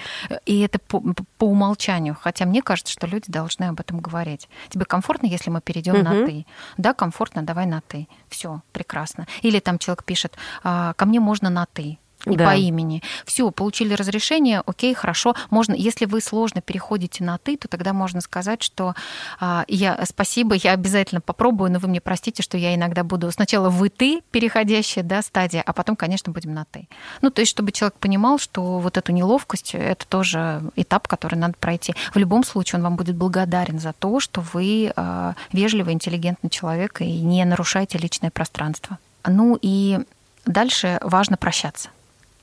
И 0.46 0.61
это 0.61 0.78
по, 0.78 1.00
по 1.38 1.44
умолчанию. 1.44 2.16
Хотя 2.20 2.46
мне 2.46 2.62
кажется, 2.62 2.92
что 2.92 3.07
люди 3.07 3.31
должны 3.31 3.64
об 3.64 3.81
этом 3.81 4.00
говорить. 4.00 4.48
Тебе 4.70 4.85
комфортно, 4.85 5.26
если 5.26 5.50
мы 5.50 5.61
перейдем 5.61 5.94
угу. 5.94 6.02
на 6.02 6.26
ты? 6.26 6.46
Да, 6.76 6.94
комфортно, 6.94 7.42
давай 7.42 7.66
на 7.66 7.81
ты. 7.81 8.09
Все, 8.28 8.62
прекрасно. 8.72 9.26
Или 9.42 9.61
там 9.61 9.78
человек 9.78 10.04
пишет, 10.04 10.37
«А, 10.62 10.94
ко 10.94 11.07
мне 11.07 11.20
можно 11.20 11.50
на 11.50 11.66
ты 11.66 11.98
не 12.26 12.37
да. 12.37 12.46
по 12.46 12.57
имени. 12.57 13.02
Все, 13.24 13.50
получили 13.50 13.94
разрешение, 13.94 14.62
окей, 14.66 14.94
хорошо. 14.94 15.35
Можно, 15.50 15.74
если 15.74 16.04
вы 16.04 16.20
сложно 16.20 16.61
переходите 16.61 17.24
на 17.24 17.38
ты, 17.38 17.57
то 17.57 17.68
тогда 17.68 17.92
можно 17.92 18.20
сказать, 18.20 18.62
что 18.62 18.94
а, 19.40 19.64
я 19.68 19.98
спасибо, 20.04 20.54
я 20.54 20.72
обязательно 20.72 21.20
попробую, 21.20 21.70
но 21.70 21.78
вы 21.78 21.88
мне 21.88 22.00
простите, 22.00 22.42
что 22.42 22.57
я 22.59 22.74
иногда 22.74 23.04
буду 23.04 23.31
сначала 23.31 23.70
вы 23.70 23.88
ты 23.88 24.22
переходящая, 24.31 25.04
да, 25.04 25.22
стадия, 25.22 25.62
а 25.64 25.72
потом, 25.72 25.96
конечно, 25.96 26.33
будем 26.33 26.54
на 26.54 26.64
ты. 26.64 26.88
Ну, 27.22 27.31
то 27.31 27.40
есть, 27.40 27.50
чтобы 27.50 27.72
человек 27.72 27.94
понимал, 27.98 28.38
что 28.38 28.78
вот 28.78 28.96
эту 28.96 29.12
неловкость 29.12 29.74
это 29.74 30.07
тоже 30.07 30.62
этап, 30.76 31.09
который 31.09 31.37
надо 31.37 31.54
пройти. 31.59 31.94
В 32.12 32.18
любом 32.18 32.44
случае 32.44 32.78
он 32.78 32.85
вам 32.85 32.96
будет 32.96 33.16
благодарен 33.16 33.78
за 33.78 33.92
то, 33.92 34.20
что 34.20 34.40
вы 34.52 34.92
а, 34.96 35.35
вежливый, 35.52 35.94
интеллигентный 35.94 36.50
человек 36.50 37.00
и 37.00 37.20
не 37.20 37.44
нарушаете 37.44 37.98
личное 37.98 38.31
пространство. 38.31 38.98
Ну 39.26 39.59
и 39.61 39.98
дальше 40.46 40.98
важно 41.02 41.37
прощаться 41.37 41.90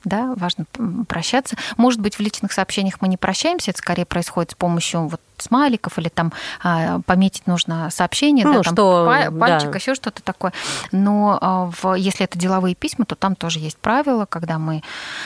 да, 0.06 0.34
важно 0.36 0.66
прощаться. 1.08 1.56
Может 1.76 2.00
быть, 2.00 2.14
в 2.14 2.20
личных 2.20 2.52
сообщениях 2.52 3.00
мы 3.00 3.08
не 3.08 3.16
прощаемся, 3.16 3.72
это 3.72 3.78
скорее 3.78 4.06
происходит 4.06 4.52
с 4.52 4.54
помощью 4.54 5.08
вот 5.08 5.20
смайликов 5.42 5.98
или 5.98 6.08
там 6.08 6.32
а, 6.62 7.00
пометить 7.00 7.46
нужно 7.46 7.90
сообщение, 7.90 8.44
ну, 8.44 8.54
да, 8.54 8.62
там 8.62 8.74
что, 8.74 9.14
пальчик, 9.38 9.70
да. 9.70 9.78
еще 9.78 9.94
что-то 9.94 10.22
такое. 10.22 10.52
Но 10.92 11.38
а, 11.40 11.70
в, 11.70 11.94
если 11.94 12.24
это 12.24 12.38
деловые 12.38 12.74
письма, 12.74 13.04
то 13.04 13.14
там 13.14 13.34
тоже 13.34 13.58
есть 13.58 13.78
правила, 13.78 14.26
когда 14.26 14.58
мы 14.58 14.82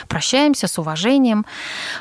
прощаемся 0.09 0.67
с 0.67 0.79
уважением. 0.79 1.47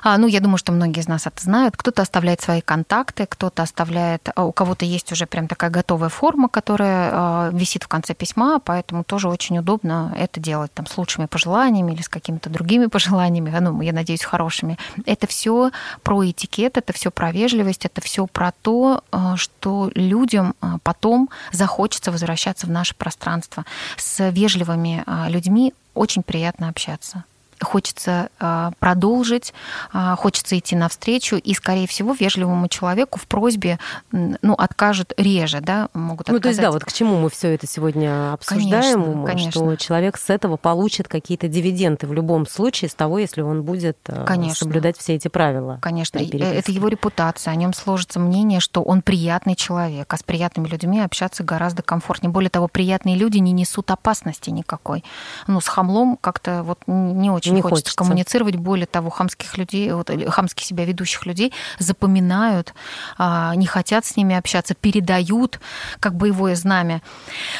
А, 0.03 0.17
ну, 0.17 0.27
я 0.27 0.39
думаю, 0.39 0.57
что 0.57 0.71
многие 0.71 1.01
из 1.01 1.07
нас 1.07 1.27
это 1.27 1.41
знают. 1.41 1.77
Кто-то 1.77 2.01
оставляет 2.01 2.41
свои 2.41 2.61
контакты, 2.61 3.25
кто-то 3.25 3.63
оставляет... 3.63 4.29
У 4.35 4.51
кого-то 4.51 4.85
есть 4.85 5.11
уже 5.11 5.25
прям 5.25 5.47
такая 5.47 5.69
готовая 5.69 6.09
форма, 6.09 6.49
которая 6.49 7.51
висит 7.51 7.83
в 7.83 7.87
конце 7.87 8.13
письма, 8.13 8.59
поэтому 8.59 9.03
тоже 9.03 9.29
очень 9.29 9.57
удобно 9.59 10.13
это 10.17 10.39
делать 10.39 10.73
там 10.73 10.85
с 10.85 10.97
лучшими 10.97 11.25
пожеланиями 11.25 11.93
или 11.93 12.01
с 12.01 12.09
какими-то 12.09 12.49
другими 12.49 12.87
пожеланиями, 12.87 13.49
ну, 13.59 13.81
я 13.81 13.93
надеюсь, 13.93 14.23
хорошими. 14.23 14.77
Это 15.05 15.27
все 15.27 15.71
про 16.03 16.29
этикет, 16.29 16.77
это 16.77 16.93
все 16.93 17.11
про 17.11 17.31
вежливость, 17.31 17.85
это 17.85 17.98
это 17.99 18.05
все 18.05 18.25
про 18.25 18.51
то, 18.51 19.03
э, 19.11 19.33
что 19.35 19.91
людям 19.93 20.55
э, 20.61 20.77
потом 20.83 21.29
захочется 21.51 22.11
возвращаться 22.11 22.65
в 22.65 22.71
наше 22.71 22.95
пространство. 22.95 23.65
С 23.97 24.29
вежливыми 24.31 25.03
э, 25.05 25.29
людьми 25.29 25.73
очень 25.93 26.23
приятно 26.23 26.69
общаться 26.69 27.23
хочется 27.61 28.29
а, 28.39 28.71
продолжить, 28.79 29.53
а, 29.91 30.15
хочется 30.15 30.57
идти 30.57 30.75
навстречу, 30.75 31.35
и, 31.35 31.53
скорее 31.53 31.87
всего, 31.87 32.13
вежливому 32.13 32.67
человеку 32.67 33.19
в 33.19 33.27
просьбе 33.27 33.79
ну, 34.11 34.53
откажет 34.53 35.13
реже, 35.17 35.61
да, 35.61 35.89
могут 35.93 36.29
отказать. 36.29 36.33
Ну, 36.33 36.39
то 36.39 36.49
есть, 36.49 36.61
да, 36.61 36.71
вот 36.71 36.85
к 36.85 36.91
чему 36.91 37.17
мы 37.19 37.29
все 37.29 37.53
это 37.53 37.67
сегодня 37.67 38.33
обсуждаем, 38.33 39.03
конечно, 39.03 39.25
конечно. 39.25 39.51
что 39.51 39.75
человек 39.75 40.17
с 40.17 40.29
этого 40.29 40.57
получит 40.57 41.07
какие-то 41.07 41.47
дивиденды 41.47 42.07
в 42.07 42.13
любом 42.13 42.47
случае 42.47 42.89
с 42.89 42.93
того, 42.93 43.19
если 43.19 43.41
он 43.41 43.63
будет 43.63 43.97
конечно. 44.25 44.55
соблюдать 44.55 44.97
все 44.97 45.15
эти 45.15 45.27
правила. 45.27 45.79
Конечно, 45.81 46.19
это 46.19 46.71
его 46.71 46.87
репутация, 46.87 47.51
о 47.51 47.55
нем 47.55 47.73
сложится 47.73 48.19
мнение, 48.19 48.59
что 48.59 48.81
он 48.81 49.01
приятный 49.01 49.55
человек, 49.55 50.11
а 50.13 50.17
с 50.17 50.23
приятными 50.23 50.67
людьми 50.67 50.99
общаться 50.99 51.43
гораздо 51.43 51.81
комфортнее. 51.81 52.31
Более 52.31 52.49
того, 52.49 52.67
приятные 52.67 53.15
люди 53.15 53.37
не 53.37 53.51
несут 53.51 53.91
опасности 53.91 54.49
никакой. 54.49 55.03
Ну, 55.47 55.61
с 55.61 55.67
хамлом 55.67 56.17
как-то 56.19 56.63
вот 56.63 56.79
не 56.87 57.29
очень 57.29 57.48
очень 57.49 57.55
не 57.57 57.61
хочется, 57.61 57.81
хочется 57.81 57.97
коммуницировать. 57.97 58.55
Более 58.55 58.85
того, 58.85 59.09
хамских 59.09 59.57
людей, 59.57 59.91
вот, 59.91 60.09
хамски 60.29 60.63
себя 60.63 60.85
ведущих 60.85 61.25
людей 61.25 61.53
запоминают, 61.79 62.73
а, 63.17 63.53
не 63.55 63.65
хотят 63.65 64.05
с 64.05 64.15
ними 64.15 64.35
общаться, 64.35 64.75
передают 64.75 65.59
как 65.99 66.15
боевое 66.15 66.55
знамя 66.55 67.01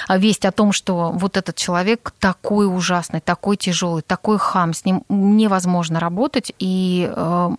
а, 0.08 0.18
весть 0.18 0.46
о 0.46 0.52
том, 0.52 0.72
что 0.72 1.12
вот 1.12 1.38
этот 1.38 1.56
человек 1.56 2.14
такой 2.20 2.74
ужасный, 2.74 3.22
такой 3.22 3.58
тяжелый, 3.58 4.02
такой 4.02 4.38
хам, 4.38 4.74
с 4.74 4.86
ним 4.86 5.04
невозможно 5.10 6.00
работать. 6.00 6.52
И 6.60 7.12
а, 7.16 7.52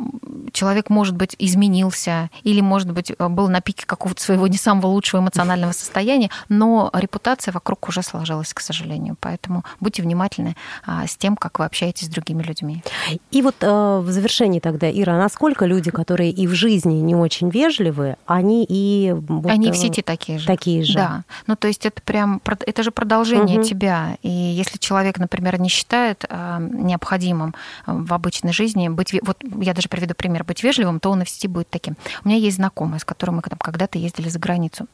человек, 0.52 0.90
может 0.90 1.16
быть, 1.16 1.36
изменился 1.38 2.30
или, 2.42 2.60
может 2.60 2.92
быть, 2.92 3.16
был 3.18 3.48
на 3.48 3.60
пике 3.60 3.86
какого-то 3.86 4.22
своего 4.22 4.46
не 4.46 4.56
самого 4.56 4.88
лучшего 4.88 5.20
эмоционального 5.20 5.72
состояния, 5.72 6.30
но 6.48 6.90
репутация 6.92 7.52
вокруг 7.52 7.88
уже 7.88 8.02
сложилась, 8.02 8.52
к 8.54 8.60
сожалению. 8.60 9.16
Поэтому 9.20 9.64
будьте 9.80 10.02
внимательны 10.02 10.56
а, 10.86 11.06
с 11.06 11.16
тем, 11.16 11.36
как 11.36 11.58
вы 11.58 11.64
общаетесь 11.64 12.06
с 12.06 12.10
другими 12.10 12.19
людьми. 12.28 12.82
И 13.30 13.42
вот 13.42 13.56
э, 13.60 13.98
в 13.98 14.10
завершении 14.10 14.60
тогда, 14.60 14.90
Ира, 14.90 15.16
насколько 15.18 15.66
люди, 15.66 15.90
которые 15.90 16.30
и 16.30 16.46
в 16.46 16.54
жизни 16.54 16.94
не 16.94 17.14
очень 17.14 17.50
вежливы, 17.50 18.16
они 18.26 18.66
и... 18.68 19.12
Вот, 19.12 19.50
они 19.50 19.70
в 19.70 19.76
сети 19.76 20.02
такие 20.02 20.38
же. 20.38 20.46
Такие 20.46 20.84
же. 20.84 20.94
Да. 20.94 21.24
Ну, 21.46 21.56
то 21.56 21.68
есть 21.68 21.86
это 21.86 22.00
прям, 22.02 22.40
это 22.44 22.82
же 22.82 22.90
продолжение 22.90 23.60
угу. 23.60 23.68
тебя. 23.68 24.16
И 24.22 24.28
если 24.28 24.78
человек, 24.78 25.18
например, 25.18 25.60
не 25.60 25.68
считает 25.68 26.24
э, 26.28 26.58
необходимым 26.60 27.54
в 27.86 28.12
обычной 28.12 28.52
жизни 28.52 28.88
быть... 28.88 29.14
Вот 29.22 29.38
я 29.60 29.74
даже 29.74 29.88
приведу 29.88 30.14
пример. 30.14 30.44
Быть 30.44 30.62
вежливым, 30.62 31.00
то 31.00 31.10
он 31.10 31.22
и 31.22 31.24
в 31.24 31.28
сети 31.28 31.48
будет 31.48 31.68
таким. 31.70 31.96
У 32.24 32.28
меня 32.28 32.38
есть 32.38 32.56
знакомый, 32.56 33.00
с 33.00 33.04
которым 33.04 33.36
мы 33.36 33.42
когда-то 33.42 33.98
ездили 33.98 34.28
за 34.28 34.38
границу. 34.38 34.86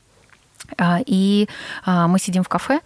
А, 0.78 0.98
и 1.04 1.48
а, 1.84 2.08
мы 2.08 2.18
сидим 2.18 2.42
в 2.42 2.48
кафе, 2.48 2.80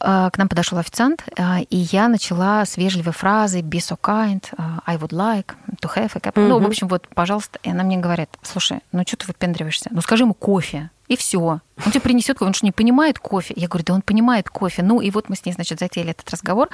а, 0.00 0.30
к 0.30 0.38
нам 0.38 0.48
подошел 0.48 0.78
официант, 0.78 1.24
и 1.70 1.76
я 1.76 2.08
начала 2.08 2.64
с 2.64 2.76
вежливой 2.76 3.12
фразы 3.12 3.60
«be 3.60 3.78
so 3.78 3.98
kind», 4.00 4.44
«I 4.86 4.96
would 4.96 5.12
like 5.12 5.54
to 5.82 5.94
have 5.94 6.12
a 6.14 6.20
cup». 6.20 6.34
Mm-hmm. 6.34 6.48
Ну, 6.48 6.58
в 6.58 6.66
общем, 6.66 6.88
вот, 6.88 7.08
пожалуйста. 7.08 7.58
И 7.62 7.70
она 7.70 7.82
мне 7.82 7.98
говорит, 7.98 8.30
слушай, 8.42 8.80
ну 8.92 9.02
что 9.06 9.16
ты 9.16 9.26
выпендриваешься? 9.26 9.90
Ну 9.92 10.00
скажи 10.00 10.24
ему 10.24 10.34
кофе. 10.34 10.90
И 11.08 11.16
все. 11.16 11.40
Он 11.40 11.90
тебе 11.90 12.00
принесет 12.00 12.40
он 12.40 12.52
что 12.54 12.64
не 12.64 12.72
понимает 12.72 13.18
кофе. 13.18 13.52
Я 13.56 13.66
говорю, 13.66 13.84
да 13.84 13.94
он 13.94 14.02
понимает 14.02 14.48
кофе. 14.48 14.82
Ну 14.82 15.00
и 15.00 15.10
вот 15.10 15.28
мы 15.28 15.34
с 15.34 15.44
ней, 15.44 15.52
значит, 15.52 15.80
затеяли 15.80 16.10
этот 16.10 16.30
разговор, 16.30 16.68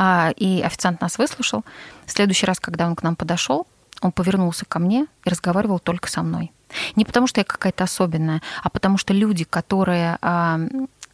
и 0.00 0.62
официант 0.64 1.02
нас 1.02 1.18
выслушал. 1.18 1.62
В 2.06 2.10
следующий 2.10 2.46
раз, 2.46 2.58
когда 2.58 2.86
он 2.86 2.96
к 2.96 3.02
нам 3.02 3.16
подошел, 3.16 3.66
он 4.00 4.10
повернулся 4.10 4.64
ко 4.64 4.78
мне 4.78 5.06
и 5.24 5.30
разговаривал 5.30 5.78
только 5.78 6.08
со 6.08 6.22
мной. 6.22 6.52
Не 6.96 7.04
потому, 7.04 7.26
что 7.26 7.40
я 7.40 7.44
какая-то 7.44 7.84
особенная, 7.84 8.42
а 8.62 8.70
потому 8.70 8.98
что 8.98 9.12
люди, 9.12 9.44
которые 9.44 10.18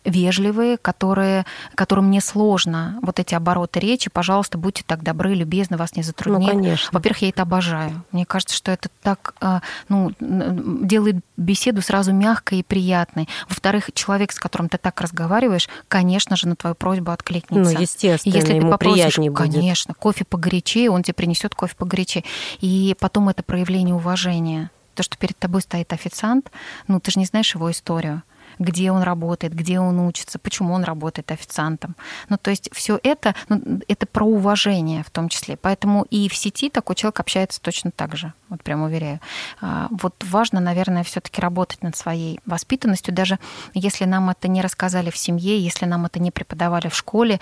вежливые, 0.08 0.76
которые, 0.78 1.44
которым 1.74 2.10
не 2.10 2.20
сложно 2.20 2.98
вот 3.02 3.18
эти 3.18 3.34
обороты 3.34 3.80
речи, 3.80 4.10
пожалуйста, 4.10 4.58
будьте 4.58 4.82
так 4.86 5.02
добры, 5.02 5.34
любезны, 5.34 5.76
вас 5.76 5.96
не 5.96 6.02
затруднит. 6.02 6.52
Ну, 6.52 6.60
конечно. 6.60 6.88
Во-первых, 6.92 7.22
я 7.22 7.28
это 7.28 7.42
обожаю. 7.42 8.04
Мне 8.12 8.24
кажется, 8.26 8.56
что 8.56 8.70
это 8.70 8.88
так 9.02 9.34
а, 9.40 9.60
ну, 9.88 10.12
делает 10.20 11.16
беседу 11.36 11.82
сразу 11.82 12.12
мягкой 12.12 12.60
и 12.60 12.62
приятной. 12.62 13.28
Во-вторых, 13.48 13.90
человек, 13.94 14.32
с 14.32 14.38
которым 14.38 14.68
ты 14.68 14.78
так 14.78 15.00
разговариваешь, 15.00 15.68
конечно 15.88 16.36
же, 16.36 16.48
на 16.48 16.56
твою 16.56 16.74
просьбу 16.74 17.10
откликнется. 17.10 17.74
Ну, 17.74 17.80
естественно, 17.80 18.34
Если 18.34 18.54
ему 18.54 18.66
ты 18.66 18.70
попросишь, 18.70 19.14
приятнее 19.14 19.30
будет. 19.30 19.52
конечно, 19.52 19.94
кофе 19.94 20.24
погорячее, 20.24 20.90
он 20.90 21.02
тебе 21.02 21.14
принесет 21.14 21.54
кофе 21.54 21.74
погорячее. 21.76 22.24
И 22.60 22.96
потом 22.98 23.28
это 23.28 23.42
проявление 23.42 23.94
уважения 23.94 24.70
то, 24.98 25.04
что 25.04 25.16
перед 25.16 25.38
тобой 25.38 25.62
стоит 25.62 25.92
официант, 25.92 26.50
ну, 26.88 26.98
ты 26.98 27.12
же 27.12 27.20
не 27.20 27.24
знаешь 27.24 27.54
его 27.54 27.70
историю 27.70 28.22
где 28.58 28.90
он 28.90 29.02
работает, 29.02 29.54
где 29.54 29.78
он 29.78 30.00
учится, 30.00 30.40
почему 30.40 30.74
он 30.74 30.82
работает 30.82 31.30
официантом. 31.30 31.94
Ну, 32.28 32.38
то 32.38 32.50
есть 32.50 32.70
все 32.72 32.98
это, 33.04 33.36
ну, 33.48 33.80
это 33.86 34.04
про 34.06 34.24
уважение 34.24 35.04
в 35.04 35.10
том 35.10 35.28
числе. 35.28 35.56
Поэтому 35.56 36.02
и 36.10 36.28
в 36.28 36.34
сети 36.34 36.68
такой 36.68 36.96
человек 36.96 37.20
общается 37.20 37.60
точно 37.60 37.92
так 37.92 38.16
же, 38.16 38.32
вот 38.48 38.64
прям 38.64 38.82
уверяю. 38.82 39.20
А, 39.60 39.86
вот 39.90 40.14
важно, 40.24 40.58
наверное, 40.58 41.04
все-таки 41.04 41.40
работать 41.40 41.82
над 41.82 41.94
своей 41.94 42.40
воспитанностью, 42.46 43.14
даже 43.14 43.38
если 43.74 44.06
нам 44.06 44.28
это 44.30 44.48
не 44.48 44.60
рассказали 44.60 45.10
в 45.10 45.16
семье, 45.16 45.60
если 45.60 45.84
нам 45.86 46.06
это 46.06 46.18
не 46.18 46.32
преподавали 46.32 46.88
в 46.88 46.96
школе, 46.96 47.38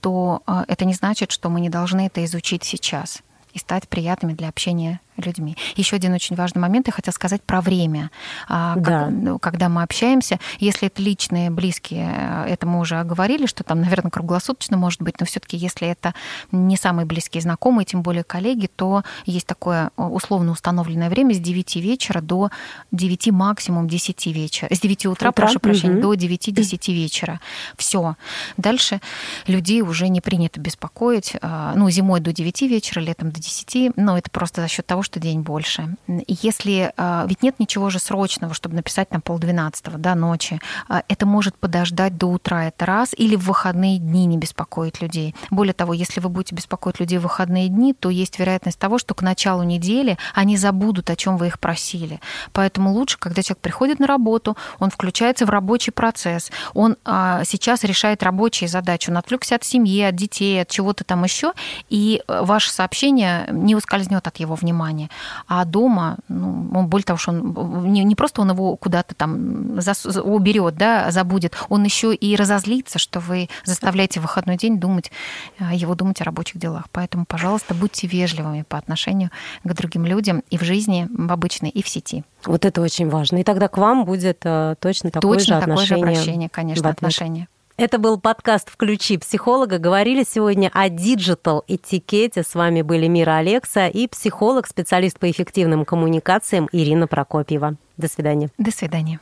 то 0.00 0.42
а, 0.46 0.64
это 0.66 0.84
не 0.84 0.94
значит, 0.94 1.30
что 1.30 1.48
мы 1.48 1.60
не 1.60 1.68
должны 1.68 2.06
это 2.06 2.24
изучить 2.24 2.64
сейчас 2.64 3.22
и 3.52 3.58
стать 3.58 3.88
приятными 3.88 4.32
для 4.32 4.48
общения 4.48 5.00
людьми. 5.16 5.56
Еще 5.76 5.96
один 5.96 6.12
очень 6.12 6.36
важный 6.36 6.60
момент 6.60 6.86
я 6.86 6.92
хотела 6.92 7.12
сказать 7.12 7.42
про 7.42 7.60
время. 7.60 8.10
А, 8.48 8.74
да. 8.76 9.08
Ну, 9.10 9.38
когда 9.38 9.68
мы 9.68 9.82
общаемся, 9.82 10.38
если 10.58 10.88
это 10.88 11.02
личные, 11.02 11.50
близкие, 11.50 12.10
э, 12.14 12.44
это 12.48 12.66
мы 12.66 12.80
уже 12.80 12.98
оговорили, 12.98 13.46
что 13.46 13.64
там, 13.64 13.80
наверное, 13.80 14.10
круглосуточно 14.10 14.76
может 14.76 15.02
быть, 15.02 15.20
но 15.20 15.26
все-таки 15.26 15.56
если 15.56 15.88
это 15.88 16.14
не 16.52 16.76
самые 16.76 17.06
близкие 17.06 17.40
знакомые, 17.40 17.86
тем 17.86 18.02
более 18.02 18.24
коллеги, 18.24 18.68
то 18.74 19.02
есть 19.24 19.46
такое 19.46 19.90
э, 19.96 20.02
условно 20.02 20.52
установленное 20.52 21.10
время 21.10 21.34
с 21.34 21.38
9 21.38 21.76
вечера 21.76 22.20
до 22.20 22.50
9 22.92 23.30
максимум 23.32 23.88
10 23.88 24.26
вечера. 24.26 24.68
С 24.74 24.80
9 24.80 25.06
утра, 25.06 25.30
утра? 25.30 25.32
прошу 25.32 25.60
прощения, 25.60 25.94
угу. 25.94 26.14
до 26.14 26.14
9-10 26.14 26.92
вечера. 26.92 27.40
Все. 27.76 28.16
Дальше 28.56 29.00
людей 29.46 29.82
уже 29.82 30.08
не 30.08 30.20
принято 30.20 30.60
беспокоить. 30.60 31.34
А, 31.42 31.72
ну, 31.74 31.88
зимой 31.90 32.20
до 32.20 32.32
9 32.32 32.62
вечера, 32.62 33.00
летом 33.00 33.30
до 33.30 33.40
10, 33.40 33.96
но 33.96 34.18
это 34.18 34.30
просто 34.30 34.62
за 34.62 34.68
счет 34.68 34.86
того, 34.86 35.02
что 35.06 35.20
день 35.20 35.40
больше. 35.40 35.96
Если 36.26 36.92
а, 36.96 37.24
ведь 37.28 37.42
нет 37.42 37.58
ничего 37.58 37.88
же 37.90 37.98
срочного, 37.98 38.52
чтобы 38.52 38.74
написать 38.74 39.08
там 39.08 39.22
полдвенадцатого, 39.22 39.98
да, 39.98 40.14
ночи, 40.14 40.60
а, 40.88 41.02
это 41.08 41.24
может 41.24 41.56
подождать 41.56 42.18
до 42.18 42.26
утра, 42.26 42.66
это 42.66 42.84
раз, 42.84 43.14
или 43.16 43.36
в 43.36 43.44
выходные 43.44 43.98
дни 43.98 44.26
не 44.26 44.36
беспокоить 44.36 45.00
людей. 45.00 45.34
Более 45.50 45.72
того, 45.72 45.94
если 45.94 46.20
вы 46.20 46.28
будете 46.28 46.54
беспокоить 46.54 47.00
людей 47.00 47.18
в 47.18 47.22
выходные 47.22 47.68
дни, 47.68 47.94
то 47.94 48.10
есть 48.10 48.38
вероятность 48.38 48.78
того, 48.78 48.98
что 48.98 49.14
к 49.14 49.22
началу 49.22 49.62
недели 49.62 50.18
они 50.34 50.56
забудут, 50.56 51.08
о 51.08 51.16
чем 51.16 51.36
вы 51.36 51.46
их 51.46 51.60
просили. 51.60 52.20
Поэтому 52.52 52.92
лучше, 52.92 53.16
когда 53.18 53.42
человек 53.42 53.62
приходит 53.62 54.00
на 54.00 54.06
работу, 54.06 54.56
он 54.80 54.90
включается 54.90 55.46
в 55.46 55.50
рабочий 55.50 55.92
процесс, 55.92 56.50
он 56.74 56.96
а, 57.04 57.44
сейчас 57.44 57.84
решает 57.84 58.22
рабочие 58.24 58.68
задачи, 58.68 59.08
он 59.08 59.18
отвлекся 59.18 59.54
от 59.54 59.64
семьи, 59.64 60.02
от 60.02 60.16
детей, 60.16 60.60
от 60.62 60.68
чего-то 60.68 61.04
там 61.04 61.22
еще, 61.22 61.52
и 61.88 62.22
ваше 62.26 62.72
сообщение 62.72 63.46
не 63.52 63.76
ускользнет 63.76 64.26
от 64.26 64.36
его 64.38 64.56
внимания 64.56 64.95
внимание. 64.96 65.10
А 65.46 65.64
дома, 65.64 66.16
ну, 66.28 66.68
он 66.74 66.88
более 66.88 67.04
того, 67.04 67.18
что 67.18 67.32
он 67.32 67.92
не, 67.92 68.04
не 68.04 68.14
просто 68.14 68.40
он 68.40 68.50
его 68.50 68.76
куда-то 68.76 69.14
там 69.14 69.80
зас, 69.80 70.04
уберет, 70.06 70.76
да, 70.76 71.10
забудет, 71.10 71.54
он 71.68 71.84
еще 71.84 72.14
и 72.14 72.36
разозлится, 72.36 72.98
что 72.98 73.20
вы 73.20 73.48
заставляете 73.64 74.20
в 74.20 74.24
выходной 74.24 74.56
день 74.56 74.78
думать, 74.78 75.10
э, 75.58 75.74
его 75.74 75.94
думать 75.94 76.20
о 76.20 76.24
рабочих 76.24 76.58
делах. 76.58 76.84
Поэтому, 76.92 77.24
пожалуйста, 77.26 77.74
будьте 77.74 78.06
вежливыми 78.06 78.62
по 78.62 78.78
отношению 78.78 79.30
к 79.64 79.72
другим 79.72 80.06
людям 80.06 80.42
и 80.50 80.58
в 80.58 80.62
жизни, 80.62 81.08
в 81.10 81.32
обычной, 81.32 81.70
и 81.70 81.82
в 81.82 81.88
сети. 81.88 82.24
Вот 82.44 82.64
это 82.64 82.80
очень 82.80 83.08
важно. 83.08 83.38
И 83.38 83.44
тогда 83.44 83.68
к 83.68 83.76
вам 83.76 84.04
будет 84.04 84.38
э, 84.44 84.76
точно 84.80 85.10
такое 85.10 85.38
точно 85.38 85.56
же 85.56 85.60
такое 85.60 85.74
отношение. 85.74 86.04
Же 86.04 86.12
обращение, 86.12 86.48
конечно, 86.48 86.88
отношение. 86.88 87.48
Это 87.78 87.98
был 87.98 88.18
подкаст 88.18 88.70
«Включи 88.70 89.18
психолога». 89.18 89.76
Говорили 89.78 90.24
сегодня 90.26 90.70
о 90.72 90.88
digital 90.88 91.55
-этикете. 91.55 92.42
С 92.42 92.54
вами 92.54 92.80
были 92.80 93.06
Мира 93.06 93.36
Алекса 93.36 93.86
и 93.86 94.08
психолог, 94.08 94.66
специалист 94.66 95.18
по 95.18 95.30
эффективным 95.30 95.84
коммуникациям 95.84 96.70
Ирина 96.72 97.06
Прокопьева. 97.06 97.76
До 97.98 98.08
свидания. 98.08 98.48
До 98.56 98.70
свидания. 98.70 99.20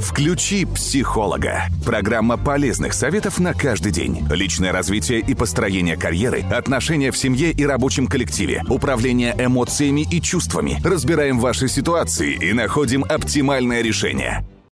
Включи 0.00 0.64
психолога. 0.64 1.66
Программа 1.86 2.36
полезных 2.36 2.94
советов 2.94 3.38
на 3.38 3.54
каждый 3.54 3.92
день. 3.92 4.26
Личное 4.28 4.72
развитие 4.72 5.20
и 5.20 5.32
построение 5.36 5.96
карьеры, 5.96 6.42
отношения 6.42 7.12
в 7.12 7.16
семье 7.16 7.52
и 7.52 7.64
рабочем 7.64 8.08
коллективе, 8.08 8.64
управление 8.68 9.36
эмоциями 9.38 10.04
и 10.10 10.20
чувствами. 10.20 10.80
Разбираем 10.82 11.38
ваши 11.38 11.68
ситуации 11.68 12.34
и 12.34 12.52
находим 12.52 13.04
оптимальное 13.04 13.82
решение. 13.82 14.44